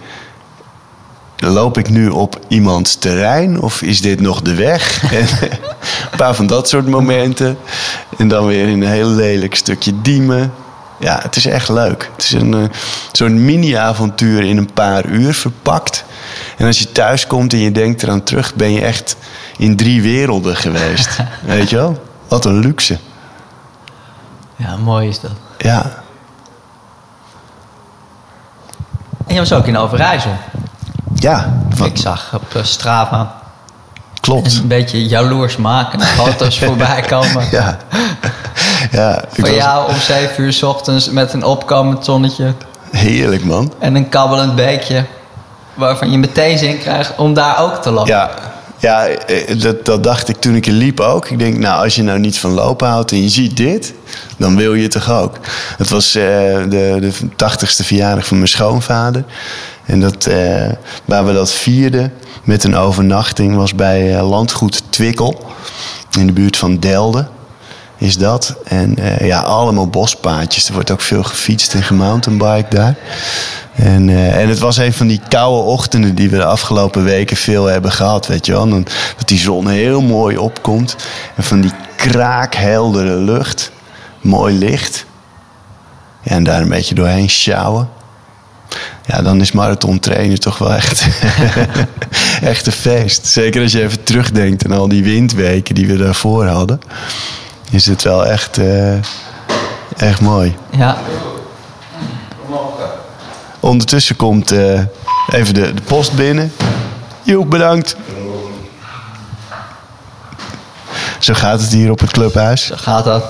Loop 1.39 1.77
ik 1.77 1.89
nu 1.89 2.09
op 2.09 2.39
iemands 2.47 2.95
terrein 2.95 3.61
of 3.61 3.81
is 3.81 4.01
dit 4.01 4.19
nog 4.19 4.41
de 4.41 4.55
weg? 4.55 5.03
En 5.13 5.27
een 6.11 6.17
paar 6.17 6.35
van 6.35 6.47
dat 6.47 6.69
soort 6.69 6.87
momenten. 6.87 7.57
En 8.17 8.27
dan 8.27 8.45
weer 8.45 8.67
in 8.67 8.81
een 8.81 8.89
heel 8.89 9.09
lelijk 9.09 9.55
stukje 9.55 10.01
Diemen. 10.01 10.53
Ja, 10.99 11.19
het 11.21 11.35
is 11.35 11.45
echt 11.45 11.69
leuk. 11.69 12.09
Het 12.15 12.23
is 12.23 12.31
een 12.31 12.53
eh, 12.53 12.69
zo'n 13.11 13.45
mini-avontuur 13.45 14.43
in 14.43 14.57
een 14.57 14.73
paar 14.73 15.05
uur 15.05 15.33
verpakt. 15.33 16.03
En 16.57 16.65
als 16.67 16.79
je 16.79 16.91
thuis 16.91 17.27
komt 17.27 17.53
en 17.53 17.59
je 17.59 17.71
denkt 17.71 18.03
eraan 18.03 18.23
terug, 18.23 18.55
ben 18.55 18.71
je 18.71 18.81
echt 18.81 19.15
in 19.57 19.75
drie 19.75 20.01
werelden 20.01 20.55
geweest. 20.55 21.17
Weet 21.45 21.69
je 21.69 21.75
wel? 21.75 22.03
Wat 22.27 22.45
een 22.45 22.59
luxe. 22.59 22.97
Ja, 24.55 24.75
mooi 24.77 25.07
is 25.09 25.19
dat. 25.19 25.31
Ja, 25.57 26.03
En 29.27 29.33
je 29.33 29.39
was 29.39 29.53
ook 29.53 29.65
in 29.67 29.77
Overijssel. 29.77 30.35
ja 31.15 31.57
wat- 31.75 31.87
Ik 31.87 31.97
zag 31.97 32.33
op 32.33 32.59
Strava 32.65 33.41
klopt. 34.19 34.55
een 34.57 34.67
beetje 34.67 35.05
jaloers 35.07 35.57
maken. 35.57 36.01
Foto's 36.21 36.59
voorbij 36.59 37.01
komen. 37.01 37.47
Ja, 37.51 37.77
ja 38.91 39.23
ik 39.33 39.45
was 39.45 39.49
jou 39.49 39.89
om 39.89 39.95
7 39.95 40.43
uur 40.43 40.53
s 40.53 40.63
ochtends 40.63 41.09
met 41.09 41.33
een 41.33 41.43
opkomend 41.43 42.05
zonnetje 42.05 42.53
heerlijk 42.91 43.43
man. 43.43 43.73
en 43.79 43.95
een 43.95 44.09
kabbelend 44.09 44.55
beekje. 44.55 45.05
Waarvan 45.73 46.11
je 46.11 46.17
meteen 46.17 46.57
zin 46.57 46.79
krijgt 46.79 47.13
om 47.17 47.33
daar 47.33 47.59
ook 47.59 47.75
te 47.81 47.91
lopen. 47.91 48.13
Ja, 48.13 48.31
ja 48.77 49.07
eh, 49.07 49.61
dat, 49.61 49.85
dat 49.85 50.03
dacht 50.03 50.29
ik 50.29 50.35
toen 50.35 50.55
ik 50.55 50.65
er 50.65 50.71
liep 50.71 50.99
ook. 50.99 51.29
Ik 51.29 51.39
denk, 51.39 51.57
nou, 51.57 51.83
als 51.83 51.95
je 51.95 52.03
nou 52.03 52.19
niet 52.19 52.39
van 52.39 52.51
lopen 52.51 52.87
houdt 52.87 53.11
en 53.11 53.21
je 53.21 53.29
ziet 53.29 53.57
dit, 53.57 53.93
dan 54.37 54.55
wil 54.55 54.73
je 54.73 54.83
het 54.83 54.91
toch 54.91 55.11
ook. 55.11 55.35
Het 55.77 55.89
was 55.89 56.15
eh, 56.15 56.23
de, 56.69 56.97
de 56.99 57.11
80ste 57.29 57.85
verjaardag 57.85 58.27
van 58.27 58.37
mijn 58.37 58.49
schoonvader. 58.49 59.23
En 59.85 59.99
dat, 59.99 60.25
eh, 60.25 60.69
waar 61.05 61.25
we 61.25 61.33
dat 61.33 61.51
vierden 61.51 62.13
met 62.43 62.63
een 62.63 62.75
overnachting 62.75 63.55
was 63.55 63.75
bij 63.75 64.21
landgoed 64.21 64.83
Twikkel. 64.89 65.45
In 66.19 66.27
de 66.27 66.33
buurt 66.33 66.57
van 66.57 66.79
Delden 66.79 67.29
is 67.97 68.17
dat. 68.17 68.55
En 68.63 68.97
eh, 68.97 69.27
ja, 69.27 69.39
allemaal 69.39 69.87
bospaadjes. 69.87 70.67
Er 70.67 70.73
wordt 70.73 70.91
ook 70.91 71.01
veel 71.01 71.23
gefietst 71.23 71.73
en 71.73 71.83
gemountainbiked 71.83 72.71
daar. 72.71 72.95
En, 73.75 74.09
eh, 74.09 74.41
en 74.41 74.49
het 74.49 74.59
was 74.59 74.77
een 74.77 74.93
van 74.93 75.07
die 75.07 75.21
koude 75.29 75.61
ochtenden 75.61 76.15
die 76.15 76.29
we 76.29 76.37
de 76.37 76.45
afgelopen 76.45 77.03
weken 77.03 77.37
veel 77.37 77.65
hebben 77.65 77.91
gehad. 77.91 78.27
Weet 78.27 78.45
je 78.45 78.51
wel? 78.51 78.69
Dat 79.17 79.27
die 79.27 79.39
zon 79.39 79.67
heel 79.67 80.01
mooi 80.01 80.37
opkomt. 80.37 80.95
En 81.35 81.43
van 81.43 81.61
die 81.61 81.71
kraakheldere 81.95 83.15
lucht. 83.15 83.71
Mooi 84.21 84.57
licht. 84.57 85.05
En 86.23 86.43
daar 86.43 86.61
een 86.61 86.69
beetje 86.69 86.95
doorheen 86.95 87.29
sjouwen. 87.29 87.89
Ja, 89.05 89.21
dan 89.21 89.41
is 89.41 89.51
marathon 89.51 89.99
trainen 89.99 90.39
toch 90.39 90.57
wel 90.57 90.73
echt, 90.73 91.07
echt 92.41 92.65
een 92.65 92.71
feest. 92.71 93.25
Zeker 93.25 93.61
als 93.61 93.71
je 93.71 93.81
even 93.81 94.03
terugdenkt 94.03 94.65
aan 94.65 94.71
al 94.71 94.87
die 94.87 95.03
windweken 95.03 95.75
die 95.75 95.87
we 95.87 95.97
daarvoor 95.97 96.45
hadden. 96.45 96.79
Is 97.69 97.85
het 97.85 98.03
wel 98.03 98.25
echt, 98.25 98.57
eh, 98.57 98.93
echt 99.97 100.21
mooi. 100.21 100.55
Ja. 100.69 100.97
Ondertussen 103.59 104.15
komt 104.15 104.51
eh, 104.51 104.81
even 105.29 105.53
de, 105.53 105.73
de 105.73 105.81
post 105.81 106.13
binnen. 106.13 106.53
Joep, 107.23 107.49
bedankt. 107.49 107.95
Zo 111.19 111.33
gaat 111.33 111.61
het 111.61 111.71
hier 111.71 111.91
op 111.91 111.99
het 111.99 112.11
clubhuis. 112.11 112.65
Zo 112.65 112.75
gaat 112.77 113.05
dat. 113.05 113.23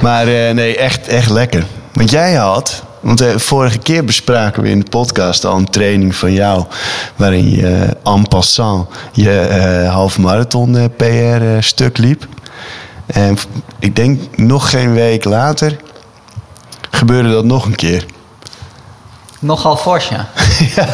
Maar 0.00 0.26
eh, 0.26 0.54
nee, 0.54 0.76
echt, 0.76 1.08
echt 1.08 1.30
lekker. 1.30 1.64
Want 1.92 2.10
jij 2.10 2.34
had, 2.34 2.82
want 3.00 3.24
vorige 3.36 3.78
keer 3.78 4.04
bespraken 4.04 4.62
we 4.62 4.68
in 4.68 4.78
de 4.78 4.90
podcast 4.90 5.44
al 5.44 5.56
een 5.56 5.70
training 5.70 6.14
van 6.16 6.32
jou. 6.32 6.64
Waarin 7.16 7.50
je 7.50 7.96
en 8.04 8.28
passant 8.28 8.88
je 9.12 9.38
eh 9.40 9.92
half 9.92 10.18
marathon 10.18 10.90
PR 10.96 11.42
stuk 11.60 11.98
liep. 11.98 12.26
En 13.12 13.38
ik 13.78 13.96
denk 13.96 14.36
nog 14.36 14.70
geen 14.70 14.92
week 14.92 15.24
later 15.24 15.76
gebeurde 16.90 17.30
dat 17.30 17.44
nog 17.44 17.64
een 17.64 17.74
keer. 17.74 18.04
Nogal 19.38 19.76
fors, 19.76 20.08
ja. 20.08 20.26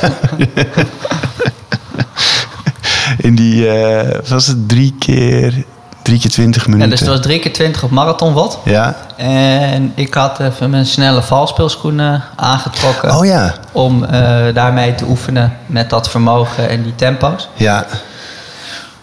In 3.18 3.35
die, 3.35 3.68
eh, 3.68 4.18
was 4.28 4.46
het 4.46 4.68
drie 4.68 4.94
keer, 4.99 5.64
drie 6.02 6.18
keer 6.18 6.30
twintig 6.30 6.62
ja 6.64 6.68
minuten? 6.70 6.90
dus 6.90 7.00
het 7.00 7.08
was 7.08 7.20
drie 7.20 7.38
keer 7.38 7.52
20 7.52 7.82
op 7.82 7.90
marathon 7.90 8.32
wat. 8.32 8.58
Ja? 8.64 8.96
En 9.16 9.92
ik 9.94 10.14
had 10.14 10.40
even 10.40 10.70
mijn 10.70 10.87
snelle 10.87 11.23
valspeelschoenen 11.23 12.25
aangetrokken. 12.37 13.16
Oh 13.16 13.25
ja, 13.25 13.54
Om 13.73 14.04
eh, 14.04 14.54
daarmee 14.54 14.94
te 14.94 15.04
oefenen 15.04 15.56
met 15.66 15.90
dat 15.90 16.11
vermogen 16.11 16.68
en 16.68 16.82
die 16.82 16.94
tempo's. 16.94 17.49
ja. 17.54 17.87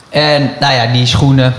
En 0.10 0.52
nou 0.60 0.74
ja, 0.74 0.92
die 0.92 1.06
schoenen 1.06 1.54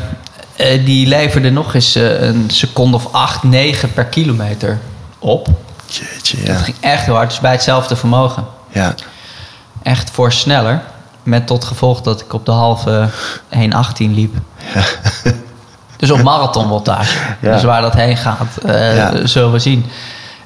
eh, 0.56 0.84
die 0.84 1.06
leverden 1.06 1.52
nog 1.52 1.75
eens 1.75 1.94
eh, 1.94 2.20
een 2.23 2.50
seconde 2.50 2.96
of 2.96 3.12
8, 3.12 3.42
9 3.42 3.92
per 3.92 4.04
kilometer 4.04 4.78
op. 5.18 5.49
Jeetje, 5.87 6.38
ja. 6.44 6.52
Dat 6.52 6.62
ging 6.62 6.76
echt 6.80 7.04
heel 7.04 7.14
hard, 7.14 7.28
dus 7.28 7.40
bij 7.40 7.52
hetzelfde 7.52 7.96
vermogen. 7.96 8.44
Ja, 8.73 8.94
Echt 9.82 10.11
voor 10.11 10.32
sneller. 10.32 10.82
Met 11.23 11.46
tot 11.46 11.64
gevolg 11.64 12.00
dat 12.00 12.20
ik 12.20 12.32
op 12.32 12.46
de 12.46 12.52
halve 12.52 13.08
1.18 13.50 13.58
liep. 13.99 14.34
Dus 15.96 16.11
op 16.11 16.23
marathonwattage. 16.23 17.18
Ja. 17.40 17.52
Dus 17.52 17.62
waar 17.62 17.80
dat 17.82 17.94
heen 17.94 18.16
gaat, 18.16 18.49
Ja. 18.66 19.26
zullen 19.26 19.52
we 19.52 19.58
zien. 19.58 19.87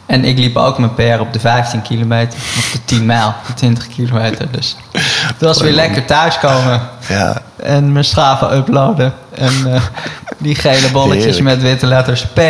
En 0.09 0.25
ik 0.25 0.39
liep 0.39 0.57
ook 0.57 0.79
mijn 0.79 0.95
PR 0.95 1.21
op 1.21 1.33
de 1.33 1.41
15 1.41 1.83
kilometer. 1.83 2.39
Op 2.57 2.73
de 2.73 2.85
10 2.85 3.07
mijl, 3.07 3.35
de 3.47 3.55
20 3.55 3.89
kilometer. 3.89 4.51
Dus 4.51 4.77
het 5.03 5.41
was 5.41 5.61
weer 5.61 5.73
lekker 5.73 6.05
thuiskomen. 6.05 6.81
ja. 7.09 7.43
En 7.57 7.93
mijn 7.93 8.05
Strava 8.05 8.53
uploaden. 8.53 9.13
En 9.35 9.73
eh, 9.75 9.83
die 10.39 10.55
gele 10.55 10.91
bolletjes 10.91 11.25
Heerlijk. 11.25 11.45
met 11.45 11.63
witte 11.63 11.87
letters 11.87 12.27
PR. 12.27 12.41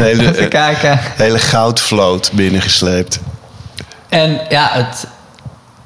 Hele, 0.00 0.28
Even 0.30 0.48
kijken. 0.48 0.98
hele 1.02 1.38
goudvloot 1.38 2.30
binnengesleept. 2.32 3.18
En 4.08 4.40
ja, 4.48 4.68
het, 4.72 5.06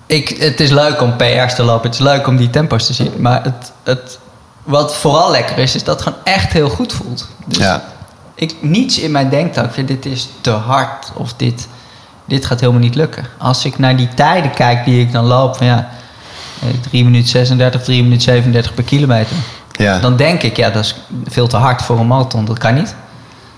ik, 0.06 0.28
het 0.28 0.60
is 0.60 0.70
leuk 0.70 1.02
om 1.02 1.16
PR's 1.16 1.54
te 1.54 1.62
lopen. 1.62 1.90
Het 1.90 1.98
is 1.98 2.04
leuk 2.06 2.26
om 2.26 2.36
die 2.36 2.50
tempo's 2.50 2.86
te 2.86 2.92
zien. 2.92 3.12
Maar 3.18 3.42
het, 3.42 3.72
het, 3.84 4.18
wat 4.62 4.96
vooral 4.96 5.30
lekker 5.30 5.58
is, 5.58 5.74
is 5.74 5.84
dat 5.84 5.94
het 5.94 6.02
gewoon 6.08 6.18
echt 6.24 6.52
heel 6.52 6.68
goed 6.68 6.92
voelt. 6.92 7.28
Dus 7.46 7.58
Ja, 7.58 7.82
ik, 8.42 8.54
niets 8.60 8.98
in 8.98 9.10
mij 9.10 9.28
denkt 9.28 9.54
dat 9.54 9.64
ik 9.64 9.70
vind, 9.72 9.88
dit 9.88 10.06
is 10.06 10.28
te 10.40 10.50
hard. 10.50 11.12
Of 11.14 11.34
dit, 11.34 11.68
dit 12.24 12.46
gaat 12.46 12.60
helemaal 12.60 12.80
niet 12.80 12.94
lukken. 12.94 13.26
Als 13.38 13.64
ik 13.64 13.78
naar 13.78 13.96
die 13.96 14.08
tijden 14.14 14.50
kijk 14.50 14.84
die 14.84 15.00
ik 15.00 15.12
dan 15.12 15.24
loop. 15.24 15.56
Van 15.56 15.66
ja, 15.66 15.88
eh, 16.62 16.68
3 16.88 17.04
minuten 17.04 17.28
36, 17.28 17.82
3 17.82 18.02
minuten 18.02 18.22
37 18.22 18.74
per 18.74 18.84
kilometer. 18.84 19.36
ja. 19.72 19.98
Dan 19.98 20.16
denk 20.16 20.42
ik, 20.42 20.56
ja, 20.56 20.70
dat 20.70 20.84
is 20.84 20.94
veel 21.26 21.46
te 21.48 21.56
hard 21.56 21.82
voor 21.82 21.98
een 21.98 22.06
marathon. 22.06 22.44
Dat 22.44 22.58
kan 22.58 22.74
niet. 22.74 22.94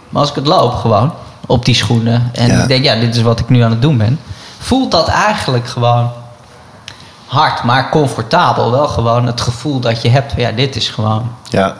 Maar 0.08 0.20
als 0.20 0.30
ik 0.30 0.36
het 0.36 0.46
loop 0.46 0.74
gewoon 0.74 1.12
op 1.46 1.64
die 1.64 1.74
schoenen 1.74 2.30
en 2.32 2.46
Ja. 2.46 2.62
ik 2.62 2.68
denk, 2.68 2.84
ja, 2.84 2.94
dit 2.94 3.16
is 3.16 3.22
wat 3.22 3.40
ik 3.40 3.48
nu 3.48 3.60
aan 3.60 3.70
het 3.70 3.82
doen 3.82 3.98
ben, 3.98 4.20
voelt 4.58 4.90
dat 4.90 5.08
eigenlijk 5.08 5.68
gewoon 5.68 6.10
hard, 7.26 7.62
maar 7.62 7.90
comfortabel. 7.90 8.70
Wel 8.70 8.88
gewoon 8.88 9.26
het 9.26 9.40
gevoel 9.40 9.80
dat 9.80 10.02
je 10.02 10.08
hebt, 10.08 10.32
ja, 10.36 10.50
dit 10.50 10.76
is 10.76 10.88
gewoon 10.88 11.30
ja. 11.50 11.74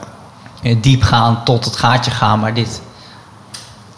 eh, 0.61 0.75
diep 0.81 1.03
gaan 1.03 1.43
tot 1.43 1.65
het 1.65 1.75
gaatje 1.75 2.11
gaan, 2.11 2.39
maar 2.39 2.53
dit, 2.53 2.81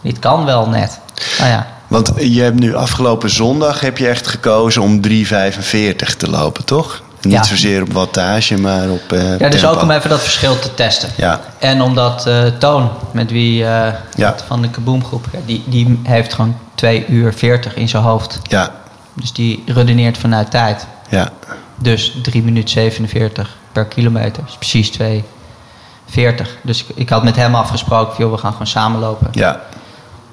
dit 0.08 0.20
kan 0.20 0.46
wel 0.46 0.70
net. 0.70 1.00
Nou 1.40 1.50
ja, 1.52 1.68
Want 1.88 2.12
je 2.18 2.42
hebt 2.42 2.60
nu 2.60 2.76
afgelopen 2.76 3.30
zondag 3.30 3.80
heb 3.80 3.98
je 3.98 4.08
echt 4.08 4.28
gekozen 4.28 4.82
om 4.82 5.02
3,45 5.08 6.16
te 6.18 6.30
lopen, 6.30 6.66
toch? 6.66 7.02
Niet 7.22 7.34
Ja. 7.34 7.44
zozeer 7.44 7.82
op 7.82 7.94
wattage, 7.94 8.58
maar 8.58 8.90
op 8.90 9.12
eh 9.12 9.40
Ja, 9.40 9.50
dus 9.50 9.60
tempo. 9.62 9.76
ook 9.76 9.82
om 9.82 9.92
even 9.92 10.10
dat 10.10 10.22
verschil 10.22 10.60
te 10.60 10.74
testen. 10.74 11.10
Ja, 11.18 11.40
En 11.60 11.82
omdat 11.82 12.26
eh, 12.28 12.46
Toon, 12.46 12.90
met 13.12 13.32
wie 13.32 13.66
eh, 13.66 13.94
Ja. 14.16 14.36
van 14.48 14.62
de 14.62 14.70
Kaboomgroep, 14.70 15.26
die, 15.46 15.64
die 15.66 16.00
heeft 16.04 16.34
gewoon 16.34 16.56
2 16.76 17.06
uur 17.08 17.34
40 17.34 17.76
in 17.76 17.90
zijn 17.90 18.04
hoofd. 18.04 18.40
ja, 18.44 18.72
Dus 19.14 19.34
die 19.34 19.64
redeneert 19.66 20.18
vanuit 20.18 20.52
tijd. 20.52 20.86
ja, 21.10 21.30
Dus 21.76 22.14
3 22.24 22.44
minuten 22.44 22.70
47 22.70 23.56
per 23.72 23.86
kilometer. 23.86 24.44
Dus 24.46 24.56
precies 24.56 24.92
2,40. 24.92 26.48
Dus 26.62 26.84
ik, 26.84 26.88
ik 26.96 27.10
had 27.10 27.24
met 27.24 27.36
hem 27.36 27.56
afgesproken, 27.56 28.14
joh, 28.18 28.32
we 28.32 28.38
gaan 28.38 28.52
gewoon 28.52 28.68
samen 28.68 29.00
lopen. 29.00 29.28
ja, 29.32 29.60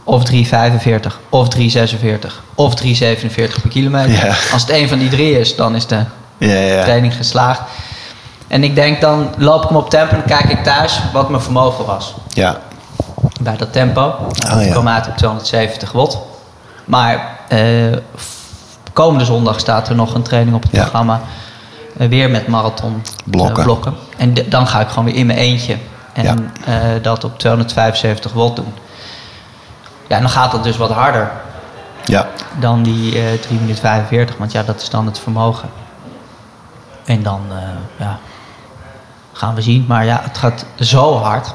Of 0.04 0.22
3,45, 0.30 0.36
of 1.28 1.48
3,46, 1.56 1.62
of 2.54 2.74
3,47 2.82 2.90
per 3.34 3.70
kilometer. 3.70 4.26
Ja. 4.26 4.34
Als 4.52 4.62
het 4.62 4.70
een 4.70 4.88
van 4.88 4.98
die 4.98 5.08
drie 5.08 5.38
is, 5.38 5.56
dan 5.56 5.74
is 5.74 5.86
de 5.86 6.04
ja, 6.38 6.54
ja. 6.54 6.82
training 6.82 7.14
geslaagd. 7.16 7.60
En 8.48 8.64
ik 8.64 8.74
denk 8.74 9.00
dan, 9.00 9.34
loop 9.36 9.62
ik 9.62 9.68
hem 9.68 9.78
op 9.78 9.90
tempo 9.90 10.14
en 10.14 10.24
kijk 10.26 10.44
ik 10.44 10.62
thuis 10.64 11.00
wat 11.12 11.28
mijn 11.28 11.42
vermogen 11.42 11.84
was. 11.86 12.14
ja. 12.28 12.60
Bij 13.40 13.56
dat 13.56 13.72
tempo. 13.72 14.14
Oh, 14.52 14.62
ik 14.62 14.70
kwam 14.70 14.88
uit 14.88 15.06
op 15.08 15.16
270 15.16 15.92
watt. 15.92 16.18
Maar 16.84 17.38
eh, 17.48 17.60
komende 18.92 19.24
zondag 19.24 19.60
staat 19.60 19.88
er 19.88 19.94
nog 19.94 20.14
een 20.14 20.22
training 20.22 20.56
op 20.56 20.62
het 20.62 20.70
programma. 20.70 21.20
Eh, 21.96 22.08
weer 22.08 22.30
met 22.30 22.46
marathon 22.46 23.02
eh, 23.04 23.12
Blokken. 23.24 23.64
blokken. 23.64 23.94
En 24.16 24.34
dan 24.48 24.66
ga 24.66 24.80
ik 24.80 24.88
gewoon 24.88 25.04
weer 25.04 25.14
in 25.14 25.26
mijn 25.26 25.38
eentje. 25.38 25.76
En 26.12 26.52
eh, 26.64 26.74
dat 27.02 27.24
op 27.24 27.38
275 27.38 28.32
watt 28.32 28.56
doen. 28.56 28.74
Ja, 30.08 30.16
en 30.16 30.22
dan 30.22 30.30
gaat 30.30 30.50
dat 30.52 30.64
dus 30.64 30.76
wat 30.76 30.90
harder 30.90 31.30
ja. 32.04 32.28
dan 32.58 32.82
die 32.82 33.18
eh 33.18 33.40
3 33.40 33.60
minuten 33.60 33.80
45. 33.80 34.36
Want 34.36 34.52
ja, 34.52 34.62
dat 34.62 34.82
is 34.82 34.90
dan 34.90 35.06
het 35.06 35.18
vermogen. 35.18 35.68
En 37.04 37.22
dan 37.22 37.40
eh, 37.50 37.58
ja, 37.96 38.18
gaan 39.32 39.54
we 39.54 39.62
zien. 39.62 39.84
Maar 39.88 40.04
ja, 40.04 40.20
het 40.22 40.38
gaat 40.38 40.66
zo 40.80 41.16
hard. 41.16 41.54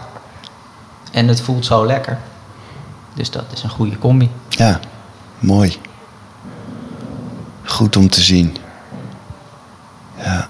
En 1.12 1.27
het 1.27 1.41
voelt 1.41 1.65
zo 1.65 1.86
lekker. 1.86 2.18
Dus 3.13 3.32
dat 3.32 3.44
is 3.53 3.63
een 3.63 3.70
goede 3.70 3.98
combi. 3.98 4.32
Ja, 4.50 4.79
mooi. 5.39 5.82
Goed 7.65 7.96
om 7.96 8.10
te 8.10 8.22
zien. 8.22 8.58
Ja, 10.15 10.48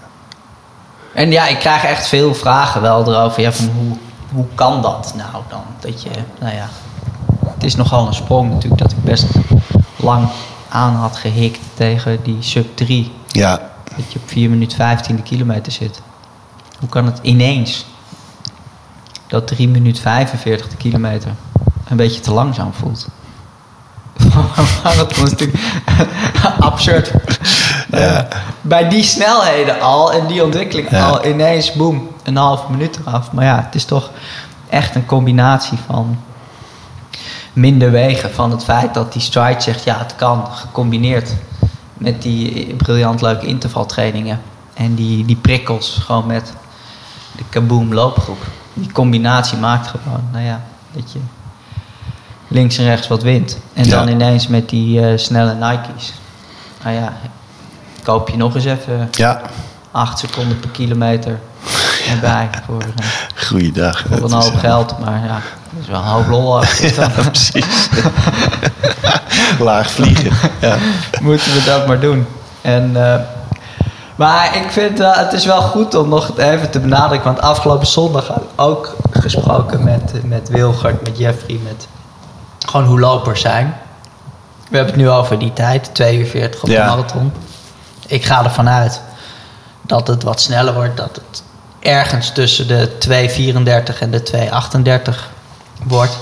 En 1.14 1.32
ja, 1.32 1.48
ik 1.48 1.60
krijg 1.60 1.84
echt 1.84 2.08
veel 2.08 2.36
vragen 2.36 2.82
wel 2.82 3.14
erover. 3.14 3.42
Ja, 3.42 3.52
van 3.52 3.70
hoe, 3.70 3.98
hoe 4.32 4.46
kan 4.56 4.82
dat 4.82 5.14
nou 5.16 5.44
dan? 5.50 5.64
Dat 5.80 6.02
je, 6.04 6.10
nou 6.40 6.56
ja, 6.56 6.68
het 7.60 7.68
is 7.68 7.76
nogal 7.76 8.08
een 8.08 8.14
sprong 8.14 8.52
natuurlijk 8.54 8.82
dat 8.82 8.92
ik 8.92 9.04
best 9.04 9.26
lang 9.96 10.28
aan 10.70 10.96
had 10.96 11.16
gehikt 11.18 11.60
tegen 11.74 12.24
die 12.24 12.38
sub 12.40 12.76
3. 12.78 13.12
ja, 13.28 13.60
Dat 13.98 14.12
je 14.14 14.20
op 14.20 14.30
4 14.30 14.50
minuten 14.50 14.78
15 14.78 15.16
de 15.16 15.22
kilometer 15.22 15.72
zit. 15.72 16.02
Hoe 16.80 16.90
kan 16.90 17.06
het 17.06 17.20
ineens 17.22 17.86
dat 19.28 19.48
3 19.48 19.68
minuten 19.70 20.02
45 20.02 20.68
de 20.68 20.76
kilometer 20.76 21.32
een 21.88 21.98
beetje 21.98 22.20
te 22.20 22.34
langzaam 22.34 22.74
voelt? 22.74 23.08
Dat 24.98 25.16
was 25.18 25.30
natuurlijk 25.30 25.60
absurd. 26.60 27.12
Ja. 27.92 27.98
Eh, 27.98 28.38
bij 28.62 28.90
die 28.90 29.04
snelheden 29.04 29.82
al 29.82 30.12
en 30.14 30.28
die 30.28 30.44
ontwikkeling 30.44 30.90
Ja. 30.90 31.08
al 31.10 31.26
ineens, 31.26 31.74
boem, 31.74 32.08
een 32.24 32.36
half 32.36 32.68
minuut 32.70 33.00
eraf. 33.06 33.32
Maar 33.32 33.46
ja, 33.46 33.64
het 33.66 33.76
is 33.76 33.86
toch 33.86 34.10
echt 34.70 34.96
een 34.96 35.06
combinatie 35.06 35.78
van 35.86 36.18
minder 37.54 37.92
wegen. 37.92 38.32
Van 38.34 38.52
het 38.52 38.64
feit 38.64 38.94
dat 38.94 39.14
die 39.14 39.22
stride 39.22 39.62
zegt, 39.62 39.84
ja, 39.84 39.98
het 39.98 40.16
kan, 40.16 40.48
gecombineerd 40.52 41.30
met 41.94 42.22
die 42.22 42.74
briljant 42.76 43.22
leuke 43.22 43.46
intervaltrainingen. 43.46 44.42
En 44.74 44.96
die, 44.96 45.26
die 45.26 45.36
prikkels 45.36 46.00
gewoon 46.06 46.26
met 46.26 46.54
de 47.38 47.44
kaboom 47.50 47.94
loopgroep. 47.94 48.42
Die 48.74 48.92
combinatie 48.92 49.58
maakt 49.58 49.88
gewoon, 49.88 50.24
nou 50.32 50.46
ja, 50.46 50.62
dat 50.92 51.12
je 51.12 51.20
links 52.48 52.78
en 52.78 52.86
rechts 52.86 53.08
wat 53.08 53.24
wint. 53.24 53.58
En 53.74 53.86
Ja. 53.86 53.90
dan 53.98 54.08
ineens 54.08 54.48
met 54.48 54.70
die 54.70 55.06
eh, 55.08 55.18
snelle 55.18 55.54
Nike's. 55.54 56.14
Nou 56.84 56.96
ja, 56.96 57.14
koop 58.04 58.30
je 58.30 58.38
nog 58.38 58.56
eens 58.56 58.66
even 58.66 59.08
ja. 59.12 59.42
8 59.92 60.20
seconden 60.20 60.60
per 60.60 60.70
kilometer 60.70 61.40
erbij 62.10 62.50
voor, 62.66 62.82
eh, 62.82 63.46
Goeiedag. 63.48 64.04
voor 64.10 64.24
een 64.24 64.32
hoop 64.32 64.56
geld. 64.56 65.00
Maar 65.00 65.24
ja, 65.26 65.42
dat 65.72 65.82
is 65.82 65.88
wel 65.88 66.00
een 66.00 66.06
hoop 66.06 66.28
lol. 66.28 66.60
Ja, 66.96 67.08
precies. 67.10 67.90
Laag 69.60 69.92
vliegen. 69.92 70.32
Ja, 70.60 70.78
moeten 71.22 71.54
we 71.54 71.64
dat 71.64 71.88
maar 71.88 72.00
doen. 72.00 72.28
En, 72.62 72.92
eh, 73.14 73.20
maar 74.16 74.56
ik 74.56 74.72
vind 74.72 74.98
wel, 74.98 75.14
het 75.14 75.34
is 75.34 75.46
wel 75.46 75.62
goed 75.62 75.96
om 75.96 76.10
nog 76.10 76.38
even 76.38 76.70
te 76.70 76.80
benadrukken. 76.80 77.32
Want 77.34 77.42
afgelopen 77.44 77.88
zondag 77.88 78.28
had 78.28 78.38
ik 78.38 78.50
ook 78.56 78.96
gesproken 79.12 79.84
met, 79.84 80.12
eh, 80.16 80.22
met 80.24 80.50
Wilgert, 80.50 81.04
met 81.04 81.18
Jeffrey, 81.18 81.60
met 81.64 81.88
gewoon 82.68 82.86
hoe 82.88 83.00
lopers 83.00 83.42
zijn. 83.42 83.76
We 84.70 84.76
hebben 84.76 84.94
het 84.94 85.04
nu 85.04 85.10
over 85.10 85.40
die 85.40 85.54
tijd, 85.54 85.90
2 85.94 86.18
uur 86.18 86.26
40 86.26 86.64
op 86.64 86.70
Ja. 86.70 86.84
de 86.84 86.90
marathon. 86.90 87.34
Ik 88.08 88.26
ga 88.26 88.44
ervan 88.44 88.70
uit 88.70 89.02
dat 89.82 90.08
het 90.08 90.24
wat 90.24 90.42
sneller 90.42 90.74
wordt. 90.74 90.98
Dat 90.98 91.16
het 91.30 91.44
ergens 91.80 92.32
tussen 92.32 92.68
de 92.68 92.98
2.34 92.98 94.02
en 94.02 94.12
de 94.12 94.24
2.38 94.24 95.30
wordt. 95.84 96.18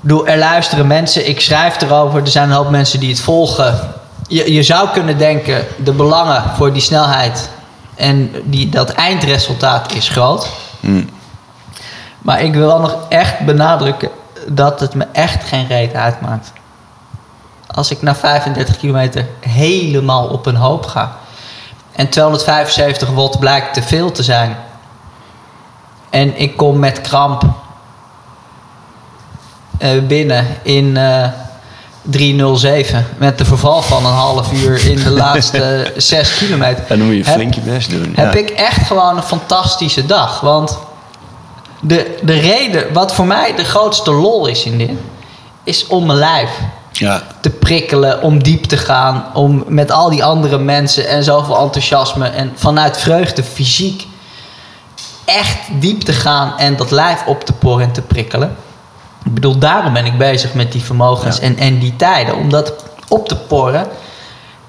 Bedoel, 0.00 0.26
er 0.26 0.38
luisteren 0.38 0.86
mensen, 0.86 1.28
ik 1.28 1.40
schrijf 1.40 1.80
erover, 1.80 2.20
er 2.20 2.28
zijn 2.28 2.48
een 2.48 2.56
hoop 2.56 2.70
mensen 2.70 3.00
die 3.00 3.10
het 3.10 3.20
volgen. 3.20 3.94
Je, 4.28 4.52
je 4.52 4.62
zou 4.62 4.88
kunnen 4.88 5.18
denken, 5.18 5.66
de 5.84 5.92
belangen 5.92 6.42
voor 6.56 6.72
die 6.72 6.82
snelheid 6.82 7.50
en 7.94 8.30
die, 8.44 8.68
dat 8.68 8.90
eindresultaat 8.90 9.92
is 9.92 10.08
groot. 10.08 10.48
Mm. 10.80 11.08
Maar 12.18 12.42
ik 12.42 12.54
wil 12.54 12.66
wel 12.66 12.80
nog 12.80 12.96
echt 13.08 13.38
benadrukken 13.38 14.10
dat 14.46 14.80
het 14.80 14.94
me 14.94 15.06
echt 15.12 15.44
geen 15.44 15.66
reet 15.66 15.94
uitmaakt. 15.94 16.52
Als 17.66 17.90
ik 17.90 18.02
na 18.02 18.14
35 18.14 18.76
kilometer 18.76 19.26
helemaal 19.40 20.26
op 20.26 20.46
een 20.46 20.56
hoop 20.56 20.86
ga. 20.86 21.16
En 21.92 22.08
275 22.08 23.10
watt 23.10 23.38
blijkt 23.38 23.74
te 23.74 23.82
veel 23.82 24.12
te 24.12 24.22
zijn. 24.22 24.56
En 26.10 26.40
ik 26.40 26.56
kom 26.56 26.78
met 26.78 27.00
kramp 27.00 27.42
binnen 30.06 30.46
in 30.62 30.96
eh 30.96 31.28
307. 32.10 33.06
Met 33.18 33.38
de 33.38 33.44
verval 33.44 33.82
van 33.82 34.06
een 34.06 34.12
half 34.12 34.52
uur 34.52 34.90
in 34.90 34.96
de 34.96 35.10
laatste 35.10 35.92
6 35.96 36.34
kilometer. 36.34 36.84
En 36.88 36.98
dan 36.98 37.06
moet 37.06 37.16
je 37.16 37.24
flink 37.24 37.54
je 37.54 37.60
best 37.60 37.90
doen. 37.90 38.12
heb 38.14 38.32
ja. 38.32 38.38
ik 38.38 38.50
echt 38.50 38.86
gewoon 38.86 39.16
een 39.16 39.22
fantastische 39.22 40.06
dag. 40.06 40.40
Want 40.40 40.78
de, 41.80 42.16
de 42.22 42.38
reden, 42.38 42.92
wat 42.92 43.14
voor 43.14 43.26
mij 43.26 43.54
de 43.56 43.64
grootste 43.64 44.12
lol 44.12 44.46
is 44.46 44.64
in 44.64 44.78
dit, 44.78 44.90
is 45.64 45.86
om 45.86 46.06
mijn 46.06 46.18
lijf 46.18 46.50
Ja, 46.92 47.22
te 47.40 47.50
prikkelen, 47.50 48.22
om 48.22 48.42
diep 48.42 48.64
te 48.64 48.76
gaan, 48.76 49.24
om 49.34 49.64
met 49.66 49.90
al 49.90 50.10
die 50.10 50.24
andere 50.24 50.58
mensen 50.58 51.08
en 51.08 51.24
zoveel 51.24 51.58
enthousiasme 51.58 52.28
en 52.28 52.52
vanuit 52.54 52.98
vreugde 52.98 53.42
fysiek 53.42 54.06
echt 55.24 55.58
diep 55.80 56.00
te 56.00 56.12
gaan 56.12 56.58
en 56.58 56.76
dat 56.76 56.90
lijf 56.90 57.24
op 57.26 57.44
te 57.44 57.52
poren 57.52 57.84
en 57.84 57.92
te 57.92 58.02
prikkelen. 58.02 58.56
Ik 59.26 59.34
bedoel, 59.34 59.58
daarom 59.58 59.92
ben 59.92 60.06
ik 60.06 60.18
bezig 60.18 60.54
met 60.54 60.72
die 60.72 60.82
vermogens 60.82 61.36
Ja. 61.36 61.42
en, 61.42 61.56
en 61.56 61.78
die 61.78 61.96
tijden, 61.96 62.36
om 62.36 62.50
dat 62.50 62.72
op 63.08 63.28
te 63.28 63.36
poren 63.36 63.86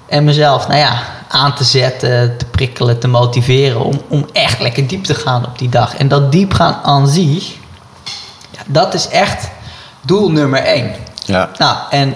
en 0.06 0.24
mezelf, 0.24 0.68
nou 0.68 0.78
ja, 0.78 1.02
aan 1.28 1.54
te 1.54 1.64
zetten, 1.64 2.36
te 2.38 2.44
prikkelen, 2.44 2.98
te 3.00 3.08
motiveren 3.08 3.84
om, 3.84 4.00
om 4.08 4.26
echt 4.32 4.60
lekker 4.60 4.86
diep 4.86 5.04
te 5.04 5.14
gaan 5.14 5.46
op 5.46 5.58
die 5.58 5.68
dag. 5.68 5.96
En 5.96 6.08
dat 6.08 6.32
diep 6.32 6.52
gaan 6.52 6.78
aan 6.82 7.08
zich, 7.08 7.54
ja, 8.50 8.60
dat 8.66 8.94
is 8.94 9.08
echt 9.08 9.50
doel 10.00 10.30
nummer 10.30 10.62
één. 10.62 10.94
ja, 11.24 11.50
Nou, 11.58 11.76
en 11.90 12.14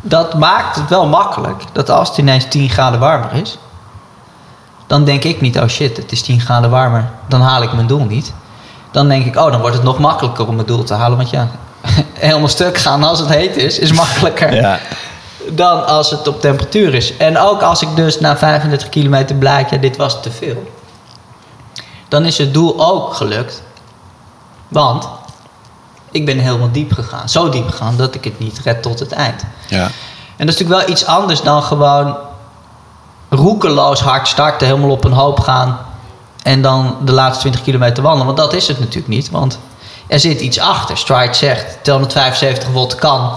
dat 0.00 0.34
maakt 0.34 0.76
het 0.76 0.88
wel 0.88 1.06
makkelijk 1.06 1.62
dat 1.72 1.90
als 1.90 2.08
het 2.08 2.18
ineens 2.18 2.44
10 2.48 2.68
graden 2.68 3.00
warmer 3.00 3.32
is, 3.32 3.58
dan 4.86 5.04
denk 5.04 5.24
ik 5.24 5.40
niet, 5.40 5.58
oh 5.58 5.68
shit, 5.68 5.96
het 5.96 6.12
is 6.12 6.22
10 6.22 6.40
graden 6.40 6.70
warmer, 6.70 7.10
dan 7.28 7.40
haal 7.40 7.62
ik 7.62 7.72
mijn 7.72 7.86
doel 7.86 8.04
niet. 8.04 8.32
Dan 8.90 9.08
denk 9.08 9.26
ik, 9.26 9.36
oh, 9.36 9.50
dan 9.50 9.60
wordt 9.60 9.76
het 9.76 9.84
nog 9.84 9.98
makkelijker 9.98 10.46
om 10.48 10.54
mijn 10.54 10.66
doel 10.66 10.84
te 10.84 10.94
halen. 10.94 11.16
Want 11.16 11.30
ja, 11.30 11.48
helemaal 12.18 12.48
stuk 12.48 12.78
gaan 12.78 13.02
als 13.02 13.18
het 13.18 13.28
heet 13.28 13.56
is, 13.56 13.78
is 13.78 13.92
makkelijker 13.92 14.54
ja, 14.54 14.80
dan 15.48 15.86
als 15.86 16.10
het 16.10 16.28
op 16.28 16.40
temperatuur 16.40 16.94
is. 16.94 17.16
En 17.16 17.38
ook 17.38 17.62
als 17.62 17.82
ik 17.82 17.96
dus 17.96 18.20
na 18.20 18.36
35 18.36 18.88
kilometer 18.88 19.36
blijk, 19.36 19.70
ja, 19.70 19.76
dit 19.76 19.96
was 19.96 20.22
te 20.22 20.30
veel. 20.30 20.72
Dan 22.08 22.24
is 22.24 22.38
het 22.38 22.54
doel 22.54 22.84
ook 22.84 23.14
gelukt. 23.14 23.62
Want 24.68 25.08
ik 26.10 26.26
ben 26.26 26.38
helemaal 26.38 26.72
diep 26.72 26.92
gegaan. 26.92 27.28
Zo 27.28 27.48
diep 27.48 27.68
gegaan 27.68 27.96
dat 27.96 28.14
ik 28.14 28.24
het 28.24 28.38
niet 28.38 28.60
red 28.64 28.82
tot 28.82 28.98
het 28.98 29.12
eind. 29.12 29.44
ja, 29.68 29.82
En 30.36 30.46
dat 30.46 30.54
is 30.54 30.60
natuurlijk 30.60 30.80
wel 30.80 30.88
iets 30.88 31.06
anders 31.06 31.42
dan 31.42 31.62
gewoon 31.62 32.16
roekeloos 33.28 34.00
hard 34.00 34.28
starten, 34.28 34.66
helemaal 34.66 34.90
op 34.90 35.04
een 35.04 35.12
hoop 35.12 35.40
gaan 35.40 35.78
en 36.42 36.62
dan 36.62 36.96
de 37.04 37.12
laatste 37.12 37.40
20 37.40 37.62
kilometer 37.62 38.02
wandelen. 38.02 38.26
Want 38.26 38.38
dat 38.38 38.52
is 38.52 38.68
het 38.68 38.78
natuurlijk 38.78 39.08
niet, 39.08 39.30
want 39.30 39.58
er 40.12 40.20
zit 40.20 40.40
iets 40.40 40.58
achter. 40.58 40.98
Stride 40.98 41.34
zegt 41.34 41.64
275 41.82 42.68
volt 42.72 42.94
kan. 42.94 43.32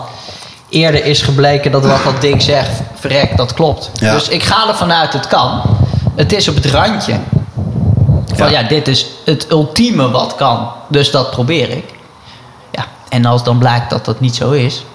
Eerder 0.70 1.06
is 1.06 1.22
gebleken 1.22 1.72
dat 1.72 1.86
wat 1.86 2.04
dat 2.04 2.22
ding 2.22 2.42
zegt, 2.42 2.82
verrek, 2.96 3.38
dat 3.38 3.54
klopt. 3.54 3.92
Ja. 3.94 4.14
Dus 4.14 4.28
ik 4.28 4.44
ga 4.44 4.68
ervan 4.68 4.92
uit 4.92 5.14
het 5.14 5.28
kan. 5.28 5.62
het 6.16 6.34
is 6.34 6.48
op 6.48 6.56
het 6.56 6.66
randje. 6.66 7.20
Van 8.34 8.52
ja. 8.52 8.60
Ja. 8.60 8.68
dit 8.68 8.88
is 8.88 9.08
het 9.26 9.52
ultieme 9.52 10.10
wat 10.12 10.36
kan. 10.36 10.72
Dus 10.88 11.12
dat 11.12 11.32
probeer 11.32 11.70
ik. 11.70 11.94
Ja, 12.72 12.86
en 13.10 13.26
als 13.26 13.44
dan 13.44 13.58
blijkt 13.58 13.90
dat 13.90 14.06
dat 14.06 14.20
niet 14.20 14.36
zo 14.36 14.52
is... 14.52 14.86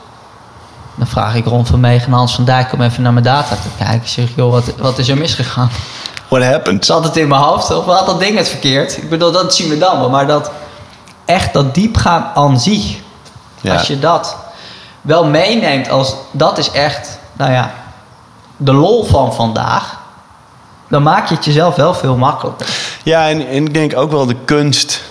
dan 0.95 1.07
vraag 1.07 1.35
ik 1.35 1.45
Ron 1.45 1.67
van 1.67 1.81
Meegen 1.81 2.07
en 2.07 2.13
Hans 2.13 2.35
van 2.35 2.45
Dijk 2.45 2.73
om 2.73 2.83
even 2.83 3.03
naar 3.03 3.13
mijn 3.13 3.25
data 3.25 3.55
te 3.55 3.69
kijken. 3.85 4.01
Ik 4.01 4.09
zeg, 4.09 4.29
joh, 4.37 4.51
wat, 4.51 4.65
wat 4.79 4.99
is 4.99 5.09
er 5.09 5.17
misgegaan? 5.17 5.71
What 6.29 6.43
happened? 6.43 6.85
Zat 6.85 7.05
het 7.05 7.17
in 7.17 7.29
mijn 7.29 7.43
hoofd 7.43 7.71
of 7.77 7.85
had 7.85 8.07
dat 8.07 8.21
ding 8.21 8.37
het 8.37 8.49
verkeerd? 8.49 8.97
Ik 8.97 9.09
bedoel, 9.09 9.33
dat 9.33 9.55
zien 9.55 9.69
we 9.69 9.79
dan 9.79 9.99
wel. 9.99 10.11
Maar 10.11 10.27
dat 10.27 10.51
echt 11.31 11.53
dat 11.53 11.75
diepgaan 11.75 12.31
aan 12.35 12.61
zich... 12.61 12.99
Ja. 13.61 13.73
Als 13.73 13.87
je 13.87 13.99
dat 13.99 14.37
wel 15.01 15.25
meeneemt 15.25 15.91
als 15.91 16.15
dat 16.31 16.59
is 16.59 16.71
echt, 16.71 17.19
nou 17.33 17.53
ja, 17.53 17.71
de 18.57 18.73
lol 18.73 19.05
van 19.05 19.35
vandaag, 19.35 19.99
dan 20.89 21.03
maak 21.03 21.29
je 21.29 21.35
het 21.35 21.45
jezelf 21.45 21.75
wel 21.75 21.95
veel 21.95 22.17
makkelijker. 22.17 22.67
Ja, 23.03 23.29
en, 23.29 23.49
en 23.49 23.67
ik 23.67 23.75
denk 23.75 23.97
ook 23.97 24.11
wel 24.11 24.27
de 24.27 24.37
kunst. 24.45 25.03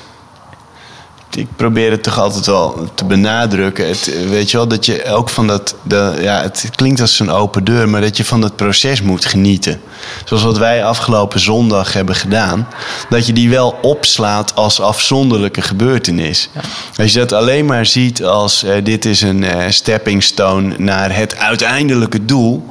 Ik 1.35 1.47
probeer 1.55 1.91
het 1.91 2.03
toch 2.03 2.19
altijd 2.19 2.45
wel 2.45 2.89
te 2.93 3.05
benadrukken. 3.05 3.87
Het, 3.87 4.27
weet 4.29 4.51
je 4.51 4.57
wel, 4.57 4.67
dat 4.67 4.85
je 4.85 5.05
ook 5.05 5.29
van 5.29 5.47
dat. 5.47 5.75
De, 5.83 6.17
ja, 6.21 6.41
het 6.41 6.69
klinkt 6.75 7.01
als 7.01 7.19
een 7.19 7.29
open 7.29 7.63
deur, 7.63 7.89
maar 7.89 8.01
dat 8.01 8.17
je 8.17 8.25
van 8.25 8.41
dat 8.41 8.55
proces 8.55 9.01
moet 9.01 9.25
genieten. 9.25 9.81
Zoals 10.25 10.43
wat 10.43 10.57
wij 10.57 10.83
afgelopen 10.85 11.39
zondag 11.39 11.93
hebben 11.93 12.15
gedaan. 12.15 12.67
Dat 13.09 13.25
je 13.25 13.33
die 13.33 13.49
wel 13.49 13.77
opslaat 13.81 14.55
als 14.55 14.81
afzonderlijke 14.81 15.61
gebeurtenis. 15.61 16.49
Als 16.97 17.13
je 17.13 17.19
dat 17.19 17.33
alleen 17.33 17.65
maar 17.65 17.85
ziet 17.85 18.23
als 18.23 18.63
eh, 18.63 18.83
dit 18.83 19.05
is 19.05 19.21
een 19.21 19.43
eh, 19.43 19.69
stepping 19.69 20.23
stone 20.23 20.75
naar 20.77 21.15
het 21.15 21.37
uiteindelijke 21.37 22.25
doel. 22.25 22.67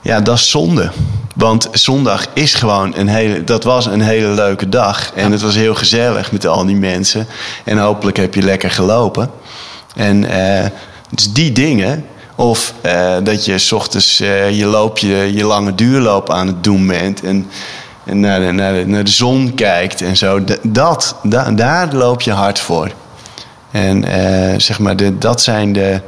Ja, 0.00 0.20
dat 0.20 0.36
is 0.36 0.50
zonde. 0.50 0.90
Want 1.34 1.68
zondag 1.72 2.26
is 2.32 2.54
gewoon 2.54 2.94
een 2.96 3.08
hele. 3.08 3.44
Dat 3.44 3.64
was 3.64 3.86
een 3.86 4.00
hele 4.00 4.28
leuke 4.28 4.68
dag. 4.68 5.12
En 5.14 5.32
het 5.32 5.40
was 5.40 5.54
heel 5.54 5.74
gezellig 5.74 6.32
met 6.32 6.46
al 6.46 6.66
die 6.66 6.76
mensen. 6.76 7.26
En 7.64 7.78
hopelijk 7.78 8.16
heb 8.16 8.34
je 8.34 8.42
lekker 8.42 8.70
gelopen. 8.70 9.30
En 9.96 10.24
eh, 10.24 10.70
dus 11.10 11.32
die 11.32 11.52
dingen. 11.52 12.04
Of 12.34 12.74
eh, 12.80 13.16
dat 13.22 13.44
je 13.44 13.58
s 13.58 13.72
ochtends 13.72 14.20
eh, 14.20 14.58
je, 14.58 14.64
loop, 14.64 14.98
je, 14.98 15.44
lange 15.44 15.74
duurloop 15.74 16.30
aan 16.32 16.46
het 16.46 16.64
doen 16.64 16.86
bent. 16.86 17.22
En, 17.22 17.46
en 18.04 18.20
naar, 18.20 18.40
de, 18.40 18.52
naar, 18.52 18.72
de, 18.72 18.86
naar 18.86 19.04
de 19.04 19.10
zon 19.10 19.54
kijkt 19.54 20.02
en 20.02 20.16
zo. 20.16 20.44
Dat, 20.62 21.16
da- 21.22 21.50
daar 21.50 21.92
loop 21.92 22.20
je 22.20 22.32
hard 22.32 22.58
voor. 22.58 22.90
En 23.70 24.04
zeg 24.60 24.78
maar, 24.78 24.96
de, 24.96 25.18
dat 25.18 25.42
zijn 25.42 25.72
de. 25.72 26.00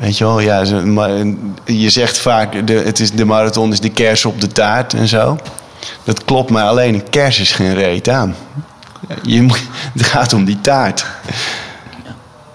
Weet 0.00 0.18
je 0.18 0.24
wel, 0.24 0.40
ja, 0.40 0.82
maar, 0.84 1.10
je 1.64 1.90
zegt 1.90 2.18
vaak, 2.18 2.66
de, 2.66 2.72
het 2.72 3.00
is, 3.00 3.10
de 3.10 3.24
marathon 3.24 3.72
is 3.72 3.80
de 3.80 3.90
kers 3.90 4.24
op 4.24 4.40
de 4.40 4.46
taart 4.46 4.94
en 4.94 5.08
zo. 5.08 5.38
Dat 6.04 6.24
klopt, 6.24 6.50
maar 6.50 6.64
alleen 6.64 6.94
een 6.94 7.10
kers 7.10 7.40
is 7.40 7.52
geen 7.52 7.74
reet 7.74 8.08
aan. 8.08 8.36
Je, 9.22 9.46
het 9.94 10.06
gaat 10.06 10.32
om 10.32 10.44
die 10.44 10.60
taart. 10.60 11.06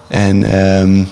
En 0.08 0.43
ehm, 0.43 1.03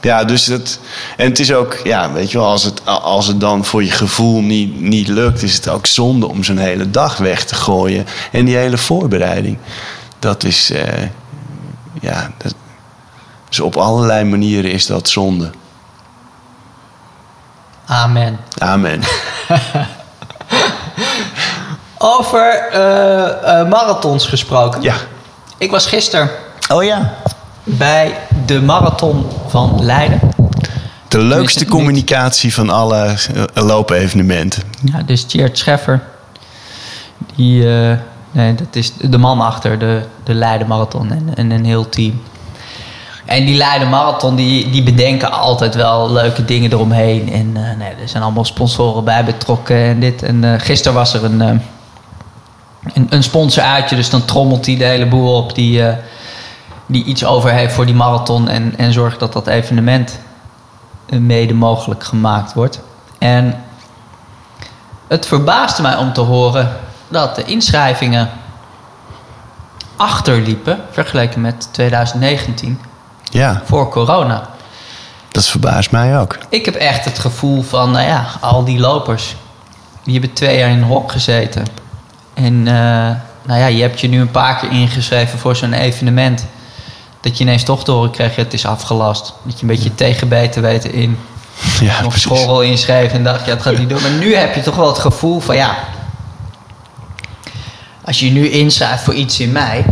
ja, 0.00 0.24
dus 0.24 0.44
dat. 0.44 0.78
En 1.16 1.28
het 1.28 1.38
is 1.38 1.52
ook, 1.52 1.80
ja, 1.84 2.12
weet 2.12 2.30
je 2.30 2.38
wel, 2.38 2.46
als 2.46 2.64
het, 2.64 2.86
als 2.86 3.26
het 3.26 3.40
dan 3.40 3.64
voor 3.64 3.84
je 3.84 3.90
gevoel 3.90 4.40
niet, 4.40 4.80
niet 4.80 5.08
lukt, 5.08 5.42
is 5.42 5.54
het 5.54 5.68
ook 5.68 5.86
zonde 5.86 6.28
om 6.28 6.44
zo'n 6.44 6.58
hele 6.58 6.90
dag 6.90 7.16
weg 7.16 7.44
te 7.44 7.54
gooien. 7.54 8.06
En 8.32 8.44
die 8.44 8.56
hele 8.56 8.78
voorbereiding. 8.78 9.58
Dat 10.18 10.44
is, 10.44 10.70
eh, 10.70 11.08
ja, 12.00 12.32
dat, 12.36 12.54
dus 13.48 13.60
op 13.60 13.76
allerlei 13.76 14.24
manieren 14.24 14.72
is 14.72 14.86
dat 14.86 15.08
zonde. 15.08 15.50
Amen. 17.90 18.38
Amen. 18.58 19.00
Over 21.98 22.68
eh, 22.72 23.68
marathons 23.68 24.26
gesproken. 24.26 24.82
Ja. 24.82 24.94
Ik 25.58 25.70
was 25.70 25.86
gisteren 25.86 26.30
Oh 26.68 26.84
ja. 26.84 27.14
bij 27.64 28.18
de 28.46 28.60
marathon 28.60 29.26
van 29.48 29.84
Leiden. 29.84 30.20
De 31.08 31.18
leukste 31.18 31.66
communicatie 31.66 32.54
van 32.54 32.70
alle 32.70 33.16
eh, 33.54 33.64
loopevenementen. 33.64 34.62
Ja, 34.84 35.02
dus 35.02 35.22
Tjeerd 35.22 35.58
Scheffer. 35.58 36.02
Die, 37.34 37.64
nee, 38.30 38.54
dat 38.54 38.66
is 38.76 38.92
de 38.96 39.18
man 39.18 39.40
achter 39.40 39.78
de, 39.78 40.02
de 40.24 40.34
Leiden 40.34 40.66
Marathon 40.66 41.10
en, 41.10 41.30
en 41.34 41.50
een 41.50 41.64
heel 41.64 41.88
team. 41.88 42.22
En 43.30 43.44
die 43.44 43.56
Leiden 43.56 43.88
Marathon, 43.88 44.34
die, 44.34 44.70
die 44.70 44.82
bedenken 44.82 45.32
altijd 45.32 45.74
wel 45.74 46.12
leuke 46.12 46.44
dingen 46.44 46.72
eromheen. 46.72 47.32
En 47.32 47.56
eh, 47.56 47.76
nee, 47.76 47.94
er 48.02 48.08
zijn 48.08 48.22
allemaal 48.22 48.44
sponsoren 48.44 49.04
bij 49.04 49.24
betrokken 49.24 49.76
en 49.76 50.00
dit. 50.00 50.22
En 50.22 50.44
eh, 50.44 50.60
gisteren 50.60 50.94
was 50.94 51.14
er 51.14 51.24
een, 51.24 51.40
eh, 51.40 51.54
een, 52.94 53.06
een 53.10 53.22
sponsor 53.22 53.62
uitje, 53.62 53.96
dus 53.96 54.10
dan 54.10 54.24
trommelt 54.24 54.66
hij 54.66 54.76
de 54.76 54.84
hele 54.84 55.06
boel 55.06 55.36
op 55.36 55.54
die, 55.54 55.82
die 56.86 57.04
iets 57.04 57.24
over 57.24 57.50
heeft 57.50 57.74
voor 57.74 57.86
die 57.86 57.94
marathon. 57.94 58.48
En, 58.48 58.74
en 58.76 58.92
zorgt 58.92 59.20
dat 59.20 59.32
dat 59.32 59.46
evenement 59.46 60.20
mede 61.08 61.54
mogelijk 61.54 62.04
gemaakt 62.04 62.52
wordt. 62.52 62.80
En 63.18 63.64
het 65.08 65.26
verbaasde 65.26 65.82
mij 65.82 65.96
om 65.96 66.12
te 66.12 66.20
horen 66.20 66.76
dat 67.08 67.36
de 67.36 67.44
inschrijvingen 67.44 68.30
achterliepen 69.96 70.80
vergeleken 70.90 71.40
met 71.40 71.68
2019 71.72 72.80
Ja, 73.30 73.62
voor 73.64 73.88
corona. 73.88 74.48
dat 75.32 75.46
verbaast 75.46 75.90
mij 75.90 76.18
ook. 76.18 76.38
Ik 76.48 76.64
heb 76.64 76.74
echt 76.74 77.04
het 77.04 77.18
gevoel 77.18 77.62
van, 77.62 77.90
nou 77.90 78.06
ja, 78.06 78.26
al 78.40 78.64
die 78.64 78.78
lopers, 78.78 79.36
die 80.02 80.12
hebben 80.12 80.32
twee 80.32 80.58
jaar 80.58 80.70
in 80.70 80.76
een 80.76 80.84
hok 80.84 81.12
gezeten. 81.12 81.64
En 82.34 82.66
eh, 82.66 82.74
nou 83.42 83.60
ja, 83.60 83.66
je 83.66 83.82
hebt 83.82 84.00
je 84.00 84.08
nu 84.08 84.20
een 84.20 84.30
paar 84.30 84.56
keer 84.56 84.70
ingeschreven 84.70 85.38
voor 85.38 85.56
zo'n 85.56 85.72
evenement. 85.72 86.46
Dat 87.20 87.38
je 87.38 87.44
ineens 87.44 87.62
toch 87.62 87.84
te 87.84 87.90
horen 87.90 88.10
kreeg, 88.10 88.36
ja, 88.36 88.42
het 88.42 88.52
is 88.52 88.66
afgelast. 88.66 89.34
Dat 89.42 89.54
je 89.54 89.60
een 89.60 89.68
beetje 89.68 89.94
tegenbeten 89.94 90.62
weten 90.62 90.92
in. 90.92 91.18
Ja, 91.80 92.00
precies. 92.00 92.22
school 92.22 92.62
inschreven 92.62 93.16
en 93.16 93.24
dacht, 93.24 93.46
ja, 93.46 93.52
het 93.52 93.62
gaat 93.62 93.78
niet 93.78 93.88
doen. 93.88 94.02
Maar 94.02 94.10
nu 94.10 94.34
heb 94.34 94.54
je 94.54 94.60
toch 94.60 94.76
wel 94.76 94.88
het 94.88 94.98
gevoel 94.98 95.40
van, 95.40 95.56
ja... 95.56 95.76
Als 98.04 98.20
je 98.20 98.26
je 98.26 98.32
nu 98.32 98.50
inschrijft 98.50 99.02
voor 99.02 99.14
iets 99.14 99.40
in 99.40 99.52
mei, 99.52 99.84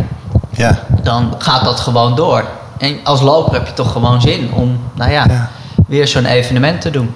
Ja, 0.51 0.85
dan 1.03 1.35
gaat 1.39 1.65
dat 1.65 1.81
gewoon 1.81 2.17
door. 2.17 2.45
En 2.79 2.99
als 3.05 3.21
loper 3.21 3.53
heb 3.53 3.67
je 3.67 3.73
toch 3.73 3.93
gewoon 3.93 4.21
zin 4.21 4.53
om, 4.53 4.81
nou 4.95 5.11
ja, 5.11 5.25
Ja. 5.29 5.51
weer 5.87 6.09
zo'n 6.09 6.25
evenement 6.25 6.81
te 6.81 6.91
doen. 6.91 7.15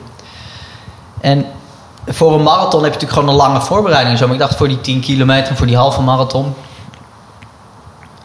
En 1.21 1.47
voor 2.07 2.33
een 2.35 2.43
marathon 2.43 2.83
heb 2.83 2.93
je 2.93 2.99
natuurlijk 3.01 3.13
gewoon 3.13 3.29
een 3.29 3.35
lange 3.35 3.61
voorbereiding. 3.61 4.19
Zo. 4.19 4.25
Maar 4.25 4.35
ik 4.35 4.41
dacht 4.41 4.57
voor 4.57 4.69
die 4.69 4.81
10 4.81 5.01
kilometer 5.01 5.57
voor 5.57 5.67
die 5.67 5.77
halve 5.77 6.01
marathon. 6.01 6.55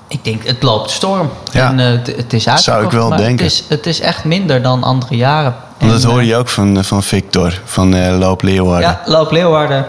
Ik 0.07 0.23
denk, 0.23 0.43
het 0.43 0.63
loopt 0.63 0.89
storm. 0.91 1.29
Ja. 1.51 1.67
En 1.69 1.79
eh, 1.79 1.85
het, 1.85 2.07
het 2.15 2.33
is 2.33 2.47
uitverkocht. 2.49 2.63
Zou 2.63 2.83
ik 2.83 2.91
wel 2.91 3.09
denken. 3.09 3.45
Het 3.45 3.53
is, 3.53 3.63
het 3.69 3.85
is 3.85 3.99
echt 3.99 4.23
minder 4.23 4.61
dan 4.61 4.83
andere 4.83 5.15
jaren. 5.15 5.55
dat 5.77 6.03
En, 6.03 6.09
hoor 6.09 6.19
eh, 6.19 6.27
je 6.27 6.35
ook 6.35 6.47
van, 6.47 6.83
van 6.83 7.03
Victor, 7.03 7.61
van 7.65 7.93
eh, 7.93 8.17
Loop 8.17 8.41
Leeuwarden. 8.41 8.89
ja, 8.89 9.01
Loop 9.05 9.31
Leeuwarden. 9.31 9.85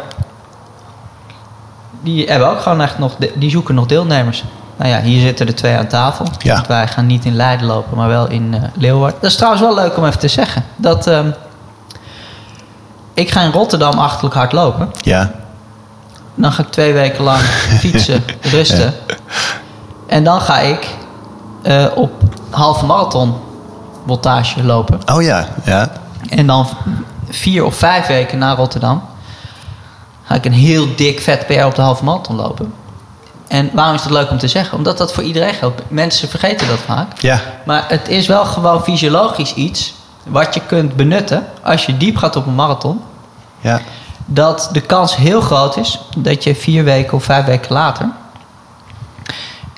Die 2.00 2.26
hebben 2.26 2.48
ook 2.50 2.60
gewoon 2.60 2.80
echt 2.80 2.98
nog, 2.98 3.16
die 3.34 3.50
zoeken 3.50 3.74
nog 3.74 3.86
deelnemers. 3.86 4.44
Nou 4.78 4.90
ja, 4.90 5.00
hier 5.00 5.20
zitten 5.20 5.46
er 5.46 5.54
twee 5.54 5.76
aan 5.76 5.86
tafel. 5.86 6.26
Ja. 6.38 6.54
Want 6.54 6.66
wij 6.66 6.88
gaan 6.88 7.06
niet 7.06 7.24
in 7.24 7.34
Leiden 7.36 7.66
lopen, 7.66 7.96
maar 7.96 8.08
wel 8.08 8.28
in 8.28 8.54
eh, 8.54 8.62
Leeuwarden. 8.74 9.18
Dat 9.20 9.30
is 9.30 9.36
trouwens 9.36 9.62
wel 9.62 9.74
leuk 9.74 9.96
om 9.96 10.04
even 10.04 10.18
te 10.18 10.28
zeggen. 10.28 10.64
Dat, 10.76 11.06
ehm, 11.06 11.30
ik 13.14 13.30
ga 13.30 13.40
in 13.40 13.50
Rotterdam 13.50 13.98
achterlijk 13.98 14.34
hard 14.34 14.52
lopen. 14.52 14.92
Ja, 15.00 15.30
Dan 16.34 16.52
ga 16.52 16.62
ik 16.62 16.68
twee 16.68 16.92
weken 16.92 17.24
lang 17.24 17.40
fietsen, 17.80 18.24
rusten. 18.42 18.94
En 20.06 20.24
dan 20.24 20.40
ga 20.40 20.58
ik 20.58 20.88
eh, 21.62 21.84
op 21.94 22.10
halve 22.50 22.84
marathon 22.86 23.34
voltage 24.06 24.64
lopen. 24.64 25.00
oh 25.12 25.22
ja, 25.22 25.46
ja. 25.64 25.88
En 26.28 26.46
dan 26.46 26.66
vier 27.28 27.64
of 27.64 27.74
vijf 27.74 28.06
weken 28.06 28.38
naar 28.38 28.56
Rotterdam 28.56 29.02
ga 30.24 30.34
ik 30.34 30.44
een 30.44 30.52
heel 30.52 30.86
dik 30.96 31.20
vet 31.20 31.46
PR 31.46 31.64
op 31.64 31.74
de 31.74 31.82
halve 31.82 32.04
marathon 32.04 32.36
lopen. 32.36 32.72
En 33.48 33.70
waarom 33.72 33.94
is 33.94 34.02
dat 34.02 34.12
leuk 34.12 34.30
om 34.30 34.38
te 34.38 34.48
zeggen? 34.48 34.78
Omdat 34.78 34.98
dat 34.98 35.12
voor 35.12 35.22
iedereen 35.22 35.54
geldt. 35.54 35.82
Mensen 35.88 36.28
vergeten 36.28 36.68
dat 36.68 36.78
vaak. 36.78 37.20
Ja, 37.20 37.40
Maar 37.64 37.84
het 37.88 38.08
is 38.08 38.26
wel 38.26 38.44
gewoon 38.44 38.82
fysiologisch 38.82 39.54
iets 39.54 39.94
wat 40.26 40.54
je 40.54 40.60
kunt 40.66 40.96
benutten 40.96 41.46
als 41.62 41.86
je 41.86 41.96
diep 41.96 42.16
gaat 42.16 42.36
op 42.36 42.46
een 42.46 42.54
marathon. 42.54 43.00
ja, 43.60 43.80
Dat 44.26 44.68
de 44.72 44.80
kans 44.80 45.16
heel 45.16 45.40
groot 45.40 45.76
is 45.76 46.00
dat 46.16 46.44
je 46.44 46.54
vier 46.54 46.84
weken 46.84 47.12
of 47.12 47.24
vijf 47.24 47.44
weken 47.44 47.72
later 47.72 48.08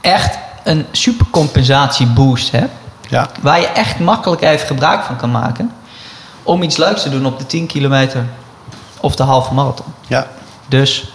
echt 0.00 0.38
een 0.64 0.87
supercompensatieboost 0.92 2.50
hebt. 2.50 2.72
ja. 3.09 3.28
Waar 3.40 3.61
je 3.61 3.66
echt 3.66 3.98
makkelijk 3.98 4.42
even 4.42 4.66
gebruik 4.66 5.02
van 5.02 5.16
kan 5.16 5.30
maken. 5.30 5.72
Om 6.42 6.62
iets 6.62 6.76
leuks 6.76 7.02
te 7.02 7.09
doen 7.11 7.26
op 7.26 7.38
de 7.38 7.46
10 7.46 7.66
kilometer 7.66 8.24
of 9.00 9.16
de 9.16 9.22
halve 9.22 9.54
marathon. 9.54 9.87
ja. 10.06 10.26
Dus 10.68 11.12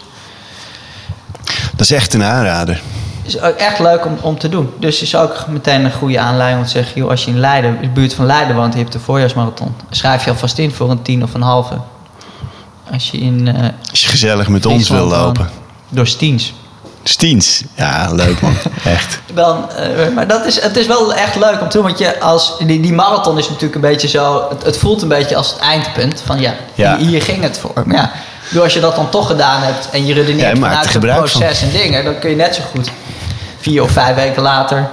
Dat 1.76 1.90
is 1.90 1.92
echt 1.92 2.14
een 2.14 2.24
aanrader. 2.24 2.82
is 3.24 3.42
ook 3.42 3.56
echt 3.56 3.80
leuk 3.80 4.06
om, 4.06 4.18
om 4.22 4.40
te 4.40 4.50
doen. 4.50 4.74
Dus 4.80 5.02
is 5.02 5.16
ook 5.16 5.46
meteen 5.48 5.86
een 5.86 5.92
goede 5.92 6.20
aanleiding 6.20 6.60
om 6.60 6.66
te 6.66 6.72
zeggen... 6.72 7.02
Joh, 7.02 7.10
als 7.10 7.26
je 7.26 7.32
in 7.32 7.40
Leiden, 7.40 7.76
in 7.76 7.82
de 7.82 7.88
buurt 7.88 8.14
van 8.14 8.26
Leiden 8.26 8.56
woont... 8.56 8.74
je 8.74 8.80
hebt 8.80 8.92
de 8.92 9.00
voorjaarsmarathon... 9.00 9.76
schrijf 9.90 10.24
je 10.24 10.30
alvast 10.30 10.58
in 10.58 10.72
voor 10.72 10.92
een 10.92 11.02
10 11.02 11.24
of 11.24 11.34
een 11.34 11.42
halve. 11.42 11.78
als 12.92 13.12
je 13.12 13.18
in... 13.18 13.56
Als 13.90 14.02
je 14.02 14.08
gezellig 14.08 14.48
met 14.48 14.66
ons 14.66 14.90
wil 14.90 15.06
lopen. 15.06 15.50
Door 15.90 16.08
Stiens. 16.08 16.54
Stiens. 17.04 17.64
Ja, 17.76 18.12
leuk 18.12 18.42
man. 18.42 18.54
Echt. 18.84 19.20
Dan, 19.34 19.72
eh, 19.72 20.14
maar 20.16 20.28
dat 20.28 20.46
is, 20.46 20.62
het 20.62 20.78
is 20.78 20.88
wel 20.88 21.14
echt 21.14 21.36
leuk 21.36 21.62
om 21.62 21.70
te 21.70 21.78
doen. 21.78 21.86
Want 21.86 21.98
je 21.98 22.20
als, 22.20 22.58
die, 22.60 22.80
die 22.80 22.94
marathon 22.94 23.38
is 23.38 23.48
natuurlijk 23.48 23.76
een 23.76 23.82
beetje 23.82 24.08
zo... 24.08 24.46
Het, 24.50 24.64
het 24.64 24.78
voelt 24.78 25.02
een 25.02 25.08
beetje 25.08 25.36
als 25.36 25.50
het 25.50 25.60
eindpunt. 25.60 26.22
Van 26.26 26.40
ja, 26.40 26.54
Ja. 26.74 26.98
Hier, 26.98 27.08
hier 27.08 27.22
ging 27.22 27.42
het 27.42 27.58
voor. 27.58 27.84
Maar 27.86 27.96
ja, 27.96 28.12
door 28.51 28.63
als 28.63 28.73
je 28.73 28.79
dat 28.79 28.95
dan 28.95 29.10
toch 29.10 29.27
gedaan 29.27 29.62
hebt... 29.62 29.89
en 29.91 30.05
je 30.05 30.13
redeneert 30.13 30.51
er 30.51 30.58
vanuit 30.58 30.93
het 30.93 31.03
van. 31.03 31.15
proces 31.15 31.62
en 31.62 31.71
dingen... 31.71 32.03
dan 32.03 32.19
kun 32.19 32.29
je 32.29 32.36
net 32.36 32.55
zo 32.55 32.62
goed 32.71 32.91
vier 33.60 33.84
of 33.84 33.91
vijf 33.91 34.15
weken 34.15 34.41
later... 34.41 34.89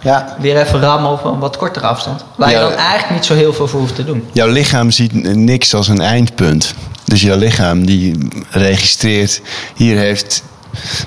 Ja. 0.00 0.36
weer 0.38 0.60
even 0.60 0.80
rammen 0.80 1.10
op 1.10 1.24
een 1.24 1.38
wat 1.38 1.56
kortere 1.56 1.86
afstand. 1.86 2.24
Waar 2.36 2.50
Ja. 2.50 2.58
je 2.58 2.68
dan 2.68 2.78
eigenlijk 2.78 3.10
niet 3.10 3.24
zo 3.24 3.34
heel 3.34 3.52
veel 3.52 3.68
voor 3.68 3.80
hoeft 3.80 3.94
te 3.94 4.04
doen. 4.04 4.28
Jouw 4.32 4.48
lichaam 4.48 4.90
ziet 4.90 5.34
niks 5.36 5.74
als 5.74 5.88
een 5.88 6.00
eindpunt. 6.00 6.74
Dus 7.04 7.22
jouw 7.22 7.36
lichaam 7.36 7.86
die 7.86 8.28
registreert... 8.50 9.40
Hier 9.74 9.96
heeft 9.96 10.42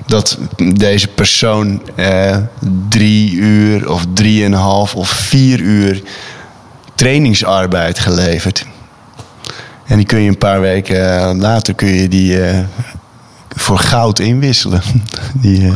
dat 0.07 0.37
deze 0.73 1.07
persoon 1.07 1.81
eh, 1.95 2.37
drie 2.89 3.31
uur 3.31 3.89
of 3.91 4.03
drieënhalf 4.13 4.95
of 4.95 5.09
vier 5.09 5.59
uur 5.59 6.01
trainingsarbeid 6.95 7.99
geleverd. 7.99 8.65
En 9.91 9.97
die 9.97 10.05
kun 10.05 10.19
je 10.21 10.29
een 10.29 10.37
paar 10.37 10.61
weken 10.61 11.19
eh, 11.19 11.31
later 11.37 11.73
kun 11.73 11.87
je 11.87 12.07
die 12.07 12.43
eh, 12.43 12.59
voor 13.49 13.79
goud 13.79 14.19
inwisselen. 14.19 14.81
Die, 15.41 15.67
eh, 15.67 15.73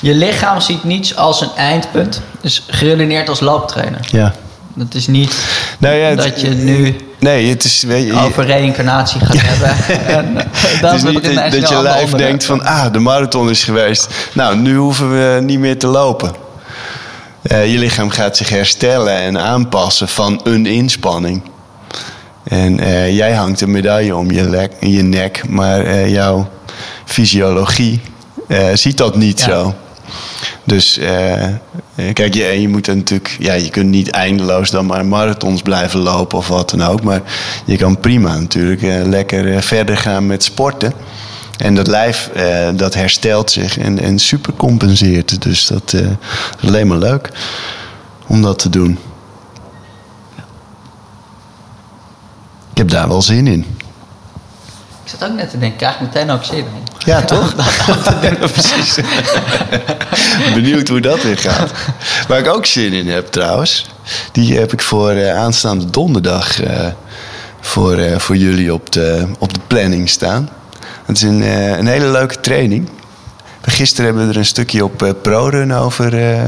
Je 0.00 0.14
lichaam 0.14 0.60
ziet 0.60 0.84
niets 0.84 1.16
als 1.16 1.40
een 1.40 1.50
eindpunt. 1.56 2.22
Dus 2.40 2.64
geredeneerd 2.68 3.28
als 3.28 3.40
looptrainer. 3.40 4.00
ja. 4.10 4.34
Dat 4.74 4.94
is 4.94 5.06
niet 5.06 5.34
Nou 5.78 5.94
ja, 5.94 6.06
het- 6.08 6.18
dat 6.18 6.40
je 6.40 6.48
nu 6.48 6.96
Nee, 7.18 7.48
het 7.50 7.64
is. 7.64 7.82
Weet 7.82 8.06
je, 8.06 8.12
over 8.12 8.44
reïncarnatie 8.44 9.20
gaat 9.20 9.40
hebben. 9.40 10.06
En, 10.06 10.34
dat 10.80 10.94
is 10.94 11.02
niet 11.02 11.34
dat, 11.52 11.68
je 11.68 11.82
lijf 11.82 12.10
denkt 12.10 12.44
van... 12.44 12.64
ah, 12.64 12.92
de 12.92 12.98
marathon 12.98 13.50
is 13.50 13.64
geweest. 13.64 14.08
Nou, 14.32 14.56
nu 14.56 14.76
hoeven 14.76 15.10
we 15.10 15.40
niet 15.42 15.58
meer 15.58 15.78
te 15.78 15.86
lopen. 15.86 16.32
Je 17.42 17.78
lichaam 17.78 18.10
gaat 18.10 18.36
zich 18.36 18.48
herstellen 18.48 19.14
en 19.14 19.38
aanpassen 19.38 20.08
van 20.08 20.40
een 20.44 20.66
inspanning. 20.66 21.42
En 22.48 22.80
eh, 22.80 23.16
jij 23.16 23.32
hangt 23.32 23.60
een 23.60 23.70
medaille 23.70 24.16
om 24.16 24.30
je, 24.30 24.48
lek, 24.48 24.72
je 24.80 25.02
nek... 25.02 25.48
maar 25.48 25.84
eh, 25.84 26.10
jouw 26.10 26.48
fysiologie 27.04 28.00
eh, 28.48 28.66
ziet 28.74 28.96
dat 28.96 29.16
niet 29.16 29.38
Ja. 29.38 29.44
zo. 29.46 29.74
Dus 30.64 31.00
kijk, 32.12 32.34
je, 32.34 32.60
je 32.60 32.68
moet 32.68 32.86
natuurlijk, 32.86 33.36
ja, 33.38 33.52
je 33.52 33.70
kunt 33.70 33.88
niet 33.90 34.10
eindeloos 34.10 34.70
dan 34.70 34.86
maar 34.86 35.06
marathons 35.06 35.62
blijven 35.62 36.00
lopen 36.00 36.38
of 36.38 36.48
wat 36.48 36.70
dan 36.70 36.82
ook. 36.82 37.02
Maar 37.02 37.20
je 37.64 37.76
kan 37.76 38.00
prima 38.00 38.38
natuurlijk 38.38 39.06
lekker 39.06 39.62
verder 39.62 39.96
gaan 39.96 40.26
met 40.26 40.44
sporten. 40.44 40.92
En 41.56 41.74
dat 41.74 41.86
lijf 41.86 42.30
dat 42.74 42.94
herstelt 42.94 43.50
zich 43.50 43.78
en, 43.78 44.00
en 44.00 44.18
super 44.18 44.52
compenseert. 44.52 45.42
Dus 45.42 45.66
dat 45.66 45.92
is 45.92 46.02
alleen 46.66 46.86
maar 46.86 46.98
leuk 46.98 47.30
om 48.26 48.42
dat 48.42 48.58
te 48.58 48.68
doen. 48.68 48.98
Ik 52.78 52.84
heb 52.84 52.92
daar 52.92 53.08
wel 53.08 53.22
zin 53.22 53.46
in. 53.46 53.64
Ik 55.04 55.10
zat 55.10 55.24
ook 55.24 55.36
net 55.36 55.50
te 55.50 55.58
denken, 55.58 55.68
ik 55.70 55.76
krijg 55.76 56.00
meteen 56.00 56.30
ook 56.30 56.44
zin 56.44 56.56
in. 56.56 56.86
Ja, 56.98 57.22
toch? 57.22 57.54
Precies. 58.52 58.98
Benieuwd 60.54 60.88
hoe 60.88 61.00
dat 61.00 61.22
weer 61.22 61.38
gaat. 61.38 61.72
Waar 62.28 62.38
ik 62.38 62.46
ook 62.46 62.66
zin 62.66 62.92
in 62.92 63.08
heb 63.08 63.26
trouwens, 63.26 63.86
die 64.32 64.58
heb 64.58 64.72
ik 64.72 64.82
voor 64.82 65.10
eh, 65.10 65.36
aanstaande 65.36 65.90
donderdag 65.90 66.62
eh, 66.62 66.86
voor, 67.60 67.96
eh, 67.96 68.18
voor 68.18 68.36
jullie 68.36 68.74
op 68.74 68.92
de, 68.92 69.26
op 69.38 69.54
de 69.54 69.60
planning 69.66 70.08
staan. 70.08 70.48
Het 71.04 71.16
is 71.16 71.22
een, 71.22 71.40
een 71.78 71.86
hele 71.86 72.10
leuke 72.10 72.40
training. 72.40 72.88
Gisteren 73.62 74.04
hebben 74.04 74.26
we 74.26 74.32
er 74.32 74.38
een 74.38 74.46
stukje 74.46 74.84
op 74.84 75.16
ProRun 75.22 75.74
over 75.74 76.38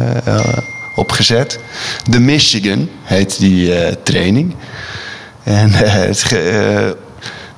opgezet. 0.95 1.59
De 2.11 2.21
Michigan 2.21 2.89
heet 3.03 3.39
die 3.39 4.03
training. 4.03 4.55
En 5.51 5.73
eh, 5.75 5.93
het, 5.93 6.23
ge- 6.23 6.49
eh, 6.49 6.85
het 6.85 6.97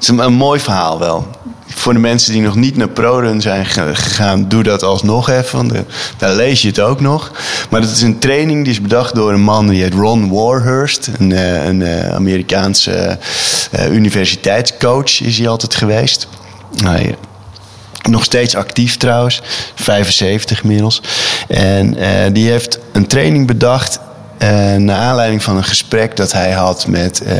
is 0.00 0.09
een, 0.09 0.33
mooi 0.33 0.61
verhaal 0.61 0.98
wel. 0.98 1.26
Voor 1.66 1.92
de 1.92 1.98
mensen 1.98 2.33
die 2.33 2.42
nog 2.42 2.55
niet 2.55 2.76
naar 2.76 2.88
ProRun 2.88 3.40
zijn 3.40 3.66
ge- 3.66 3.90
gegaan, 3.94 4.48
doe 4.48 4.62
dat 4.62 4.83
alsnog 4.83 5.28
even. 5.31 5.57
Want 5.59 5.72
eh, 5.72 5.81
daar 6.16 6.33
lees 6.35 6.62
je 6.62 6.68
het 6.68 6.81
ook 6.81 7.00
nog. 7.00 7.31
Maar 7.70 7.81
het 7.81 7.90
is 7.90 8.02
een 8.02 8.18
training 8.18 8.64
die 8.64 8.72
is 8.72 8.81
bedacht 8.81 9.14
door 9.14 9.33
een 9.33 9.40
man 9.42 9.68
die 9.68 9.83
heet 9.83 9.94
Ron 9.94 10.31
Warhurst. 10.31 11.11
Een, 11.18 11.31
een 11.68 12.12
Amerikaanse 12.14 13.18
universiteitscoach 13.90 15.20
is 15.22 15.38
hij 15.38 15.48
altijd 15.48 15.74
geweest. 15.74 16.28
Nog 18.09 18.24
steeds 18.24 18.55
actief 18.55 18.96
trouwens, 18.96 19.40
75 19.74 20.62
inmiddels. 20.62 21.02
En 21.48 21.96
die 22.33 22.50
heeft 22.50 22.78
een 22.92 23.07
training 23.07 23.46
bedacht. 23.46 23.98
Eh 24.42 24.76
naar 24.76 24.98
aanleiding 24.98 25.42
van 25.42 25.57
een 25.57 25.64
gesprek 25.64 26.16
dat 26.16 26.33
hij 26.33 26.52
had 26.52 26.87
met 26.87 27.20
eh, 27.20 27.37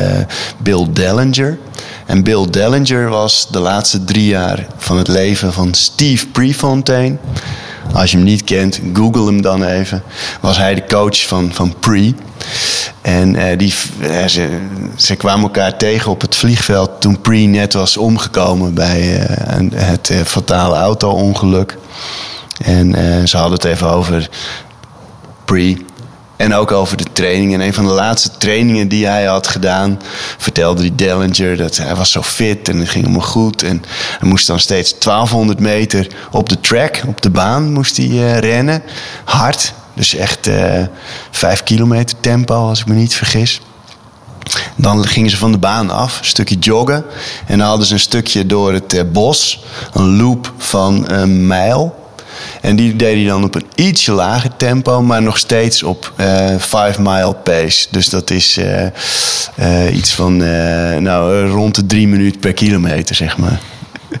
Bill 0.57 0.87
Dellinger. 0.93 1.57
En 2.05 2.23
Bill 2.23 2.49
Dellinger 2.49 3.09
was 3.09 3.47
de 3.51 3.59
laatste 3.59 4.03
drie 4.03 4.25
jaar 4.25 4.67
van 4.77 4.97
het 4.97 5.07
leven 5.07 5.53
van 5.53 5.73
Steve 5.73 6.27
Prefontaine. 6.27 7.17
Als 7.93 8.11
je 8.11 8.17
hem 8.17 8.25
niet 8.25 8.43
kent, 8.43 8.79
google 8.93 9.25
hem 9.25 9.41
dan 9.41 9.63
even. 9.63 10.03
Was 10.41 10.57
hij 10.57 10.75
de 10.75 10.85
coach 10.85 11.27
van, 11.27 11.53
van 11.53 11.75
Pre. 11.79 12.13
En 13.01 13.35
eh, 13.35 13.57
die, 13.57 13.73
ze, 14.27 14.59
ze 14.95 15.15
kwamen 15.15 15.43
elkaar 15.43 15.77
tegen 15.77 16.11
op 16.11 16.21
het 16.21 16.35
vliegveld 16.35 17.01
toen 17.01 17.21
Pre 17.21 17.37
net 17.37 17.73
was 17.73 17.97
omgekomen 17.97 18.73
bij 18.73 19.27
het 19.73 20.11
fatale 20.25 20.75
auto-ongeluk. 20.75 21.77
En 22.63 22.93
ze 23.27 23.37
hadden 23.37 23.55
het 23.55 23.65
even 23.65 23.89
over 23.89 24.29
Pre. 25.45 25.77
En 26.43 26.53
ook 26.53 26.71
over 26.71 26.97
de 26.97 27.05
training. 27.13 27.53
En 27.53 27.61
een 27.61 27.73
van 27.73 27.85
de 27.85 27.91
laatste 27.91 28.29
trainingen 28.37 28.87
die 28.87 29.05
hij 29.05 29.25
had 29.25 29.47
gedaan, 29.47 29.99
vertelde 30.37 30.81
die 30.81 30.95
Dellinger 30.95 31.57
dat 31.57 31.77
hij 31.77 31.95
was 31.95 32.11
zo 32.11 32.21
fit 32.21 32.69
en 32.69 32.77
het 32.79 32.89
ging 32.89 33.05
hem 33.05 33.21
goed. 33.21 33.63
En 33.63 33.83
hij 34.19 34.29
moest 34.29 34.47
dan 34.47 34.59
steeds 34.59 34.99
1200 34.99 35.59
meter 35.59 36.07
op 36.31 36.49
de 36.49 36.59
track, 36.59 37.01
op 37.07 37.21
de 37.21 37.29
baan, 37.29 37.73
moest 37.73 37.97
hij 37.97 38.05
eh, 38.05 38.37
rennen. 38.37 38.83
Hard. 39.23 39.73
Dus 39.93 40.15
echt 40.15 40.47
eh 40.47 40.83
5 41.31 41.63
kilometer 41.63 42.19
tempo, 42.19 42.67
als 42.67 42.79
ik 42.79 42.85
me 42.85 42.93
niet 42.93 43.15
vergis. 43.15 43.61
Dan 44.75 45.07
gingen 45.07 45.29
ze 45.29 45.37
van 45.37 45.51
de 45.51 45.57
baan 45.57 45.89
af, 45.89 46.19
een 46.19 46.25
stukje 46.25 46.57
joggen. 46.59 47.05
En 47.45 47.57
dan 47.57 47.67
hadden 47.67 47.87
ze 47.87 47.93
een 47.93 47.99
stukje 47.99 48.45
door 48.45 48.73
het 48.73 48.93
eh, 48.93 49.03
bos, 49.11 49.63
een 49.93 50.17
loop 50.17 50.53
van 50.57 51.11
een 51.11 51.47
mijl. 51.47 52.02
En 52.61 52.75
die 52.75 52.95
deed 52.95 53.15
hij 53.15 53.25
dan 53.25 53.43
op 53.43 53.55
een 53.55 53.65
ietsje 53.75 54.11
lager 54.11 54.49
tempo, 54.57 55.01
maar 55.01 55.21
nog 55.21 55.37
steeds 55.37 55.83
op 55.83 56.13
eh 56.15 56.55
5 56.57 56.99
mile 56.99 57.33
pace. 57.33 57.87
Dus 57.89 58.09
dat 58.09 58.29
is 58.29 58.57
eh, 58.57 58.85
eh, 59.55 59.95
iets 59.95 60.13
van 60.13 60.43
eh, 60.43 60.97
nou, 60.97 61.43
eh, 61.45 61.51
rond 61.51 61.75
de 61.75 61.85
drie 61.85 62.07
minuten 62.07 62.39
per 62.39 62.53
kilometer, 62.53 63.15
zeg 63.15 63.37
maar. 63.37 63.59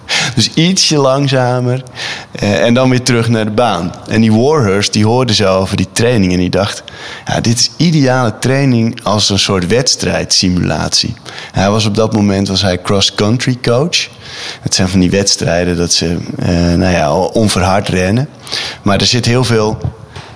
Dus 0.35 0.53
ietsje 0.53 0.97
langzamer. 0.97 1.83
eh, 2.31 2.65
en 2.65 2.73
dan 2.73 2.89
weer 2.89 3.03
terug 3.03 3.27
naar 3.29 3.45
de 3.45 3.51
baan. 3.51 3.93
En 4.07 4.21
die 4.21 4.33
Warhurst 4.33 4.93
die 4.93 5.05
hoorde 5.05 5.33
zo 5.33 5.57
over 5.57 5.77
die 5.77 5.87
training. 5.91 6.31
En 6.31 6.37
die 6.37 6.49
dacht: 6.49 6.83
ja, 7.25 7.41
dit 7.41 7.59
is 7.59 7.71
ideale 7.77 8.33
training 8.39 9.03
als 9.03 9.29
een 9.29 9.39
soort 9.39 9.67
wedstrijdsimulatie. 9.67 11.13
Hij 11.51 11.69
was 11.69 11.85
op 11.85 11.95
dat 11.95 12.13
moment 12.13 12.47
was 12.47 12.61
hij 12.61 12.81
cross-country 12.81 13.57
coach. 13.61 14.07
Het 14.61 14.75
zijn 14.75 14.89
van 14.89 14.99
die 14.99 15.09
wedstrijden 15.09 15.77
dat 15.77 15.93
ze 15.93 16.17
eh, 16.39 16.49
nou 16.55 16.91
ja, 16.91 17.13
onverhard 17.13 17.87
rennen. 17.89 18.29
Maar 18.81 18.99
er 18.99 19.05
zit 19.05 19.25
heel 19.25 19.43
veel, 19.43 19.77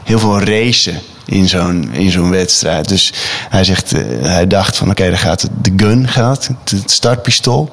heel 0.04 0.20
veel 0.20 0.42
racen 0.42 1.02
in 1.28 1.48
zo'n, 1.48 1.90
in 1.92 2.12
zo'n 2.12 2.30
wedstrijd. 2.30 2.88
Dus 2.88 3.14
hij, 3.50 3.64
zegt, 3.64 3.94
eh, 3.94 4.02
hij 4.22 4.48
dacht 4.48 4.78
van 4.78 4.90
oké, 4.90 5.10
dan 5.10 5.18
gaat 5.18 5.48
de 5.62 5.74
gun 5.76 6.08
gaat, 6.08 6.50
het, 6.70 6.92
startpistool. 6.92 7.70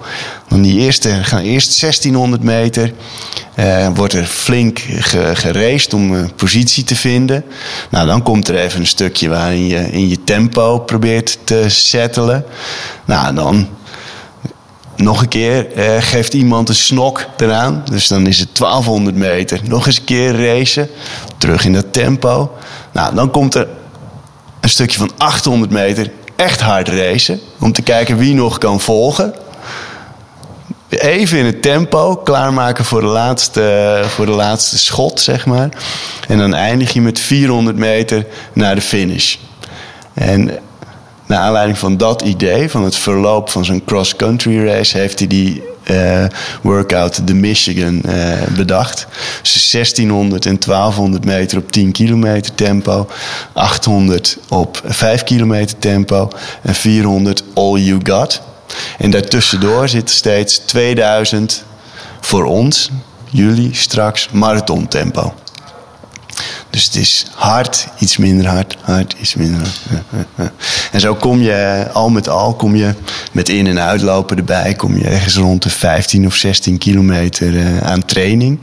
Dan 0.48 0.62
die 0.62 0.78
eerste, 0.78 1.08
gaan 1.08 1.42
eerst 1.42 1.80
1600 1.80 2.42
meter. 2.42 2.92
eh, 3.54 3.88
wordt 3.94 4.12
er 4.12 4.24
flink 4.24 4.78
ge, 4.78 5.86
om 5.94 6.12
een 6.12 6.34
positie 6.34 6.84
te 6.84 6.96
vinden. 6.96 7.44
Nou, 7.90 8.06
dan 8.06 8.22
komt 8.22 8.48
er 8.48 8.58
even 8.58 8.80
een 8.80 8.86
stukje 8.86 9.28
waarin 9.28 9.66
je 9.66 9.90
in 9.90 10.08
je 10.08 10.24
tempo 10.24 10.78
probeert 10.78 11.38
te 11.44 11.64
settelen. 11.68 12.44
Nou, 13.04 13.34
dan 13.34 13.68
nog 14.96 15.20
een 15.20 15.28
keer 15.28 15.72
eh, 15.72 15.96
geeft 16.02 16.34
iemand 16.34 16.68
een 16.68 16.74
snok 16.74 17.26
eraan. 17.36 17.82
Dus 17.90 18.08
dan 18.08 18.26
is 18.26 18.38
het 18.38 18.56
1200 18.56 19.16
meter. 19.16 19.60
Nog 19.64 19.86
eens 19.86 19.98
een 19.98 20.04
keer 20.04 20.46
racen. 20.46 20.88
Terug 21.38 21.64
in 21.64 21.72
dat 21.72 21.92
tempo. 21.92 22.52
Nou, 22.94 23.14
dan 23.14 23.30
komt 23.30 23.54
er 23.54 23.68
een 24.61 24.68
stukje 24.68 24.98
van 24.98 25.11
800 25.16 25.70
meter 25.72 26.11
echt 26.37 26.61
hard 26.61 26.88
racen. 26.88 27.40
Om 27.61 27.72
te 27.72 27.83
kijken 27.83 28.16
wie 28.16 28.35
nog 28.35 28.59
kan 28.59 28.80
volgen. 28.80 29.35
Even 30.88 31.38
in 31.38 31.44
het 31.44 31.62
tempo, 31.62 32.16
klaarmaken 32.16 32.85
voor 32.85 33.00
de 33.00 33.07
laatste, 33.07 34.02
voor 34.07 34.26
de 34.26 34.33
laatste 34.33 34.78
schot, 34.78 35.20
zeg 35.20 35.46
maar. 35.46 35.68
En 36.28 36.38
dan 36.38 36.54
eindig 36.54 36.92
je 36.92 37.00
met 37.00 37.18
400 37.18 37.76
meter 37.76 38.26
naar 38.52 38.74
de 38.74 38.80
finish. 38.80 39.37
En 40.14 40.59
naar 41.26 41.38
aanleiding 41.38 41.78
van 41.78 41.96
dat 41.96 42.22
idee, 42.22 42.70
van 42.70 42.85
het 42.85 42.96
verloop 42.96 43.50
van 43.50 43.64
zo'n 43.64 43.85
cross-country 43.85 44.66
race, 44.66 44.98
heeft 44.98 45.18
hij 45.18 45.28
die 45.28 45.62
uh, 45.90 46.24
workout, 46.62 47.26
de 47.26 47.34
Michigan, 47.34 48.02
uh, 48.06 48.42
bedacht. 48.56 49.06
Dus 49.42 49.70
1600 49.70 50.46
en 50.46 50.58
1200 50.58 51.24
meter 51.24 51.58
op 51.58 51.72
10 51.72 51.92
kilometer 51.92 52.54
tempo, 52.54 53.08
800 53.52 54.38
op 54.48 54.82
5 54.84 55.22
kilometer 55.22 55.78
tempo 55.78 56.28
en 56.62 56.74
400 56.74 57.44
all 57.54 57.78
you 57.78 58.00
got. 58.02 58.42
En 58.98 59.10
daartussendoor 59.10 59.88
zit 59.88 60.10
steeds 60.10 60.58
2000 60.58 61.64
voor 62.20 62.44
ons, 62.44 62.90
jullie 63.30 63.74
straks, 63.74 64.28
marathon 64.32 64.88
tempo. 64.88 65.34
Dus 66.74 66.84
het 66.84 66.94
is 66.96 67.26
hard, 67.34 67.88
iets 67.98 68.16
minder 68.16 68.46
hard, 68.46 68.76
hard, 68.80 69.14
iets 69.20 69.34
minder 69.34 69.60
hard. 70.37 70.50
En 70.92 71.00
zo 71.00 71.14
kom 71.14 71.40
je, 71.40 71.87
al 71.92 72.08
met 72.08 72.28
al, 72.28 72.54
kom 72.54 72.76
je 72.76 72.94
met 73.32 73.48
in- 73.48 73.66
en 73.66 73.80
uitlopen 73.80 74.37
erbij, 74.37 74.74
kom 74.74 74.96
je 74.96 75.04
ergens 75.04 75.37
rond 75.37 75.62
de 75.62 75.70
15 75.70 76.26
of 76.26 76.34
16 76.34 76.78
kilometer 76.78 77.52
uh, 77.52 77.78
aan 77.78 78.04
training. 78.04 78.58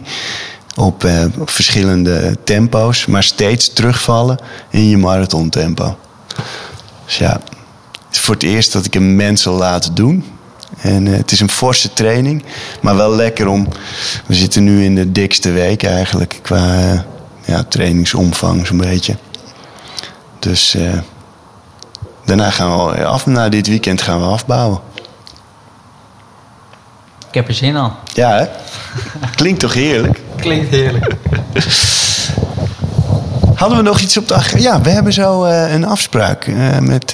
Op, 0.76 1.04
uh, 1.04 1.26
op, 1.40 1.50
verschillende 1.50 2.38
tempo's, 2.44 3.06
maar 3.06 3.24
steeds 3.24 3.74
terugvallen 3.74 4.38
in 4.70 4.90
je 4.90 4.98
marathontempo. 4.98 5.98
Dus 7.06 7.18
ja, 7.18 7.32
het 7.32 8.12
is 8.12 8.20
voor 8.20 8.34
het 8.34 8.44
eerst 8.44 8.72
dat 8.74 8.86
ik 8.86 8.96
een 8.96 9.16
mens 9.16 9.42
zal 9.42 9.56
laten 9.56 9.96
doen. 9.96 10.26
En 10.82 11.06
uh, 11.06 11.18
het 11.18 11.32
is 11.32 11.40
een 11.40 11.50
forse 11.50 11.94
training, 11.94 12.44
maar 12.82 12.96
wel 12.96 13.16
lekker 13.16 13.48
om. 13.48 13.68
We 14.26 14.34
zitten 14.36 14.64
nu 14.64 14.84
in 14.84 14.96
de 14.96 15.12
dikste 15.12 15.52
week 15.52 15.84
eigenlijk 15.84 16.40
qua 16.42 17.06
ja, 17.46 17.64
trainingsomvang 17.64 18.68
zo'n 18.68 18.78
beetje. 18.78 19.16
Dus 20.40 20.76
uh, 20.76 20.92
daarna 22.26 22.50
gaan 22.50 22.86
we 22.86 23.06
af. 23.06 23.26
Na 23.26 23.50
dit 23.50 23.68
weekend 23.68 24.02
gaan 24.02 24.20
we 24.20 24.26
afbouwen. 24.26 24.80
Ik 27.28 27.34
heb 27.38 27.48
er 27.48 27.54
zin 27.54 27.78
aan. 27.78 27.96
Ja, 28.14 28.30
hè? 28.38 28.46
Klinkt 29.36 29.60
toch 29.60 29.74
heerlijk? 29.74 30.22
Klinkt 30.36 30.70
heerlijk. 30.70 31.16
Hadden 33.56 33.78
we 33.78 33.84
nog 33.84 34.00
iets 34.00 34.18
op 34.18 34.28
de 34.28 34.34
agenda? 34.34 34.64
Ja, 34.64 34.82
we 34.82 34.90
hebben 34.90 35.14
zo 35.14 35.46
uh, 35.46 35.74
een 35.74 35.86
afspraak 35.86 36.46
uh, 36.46 36.78
met 36.78 37.14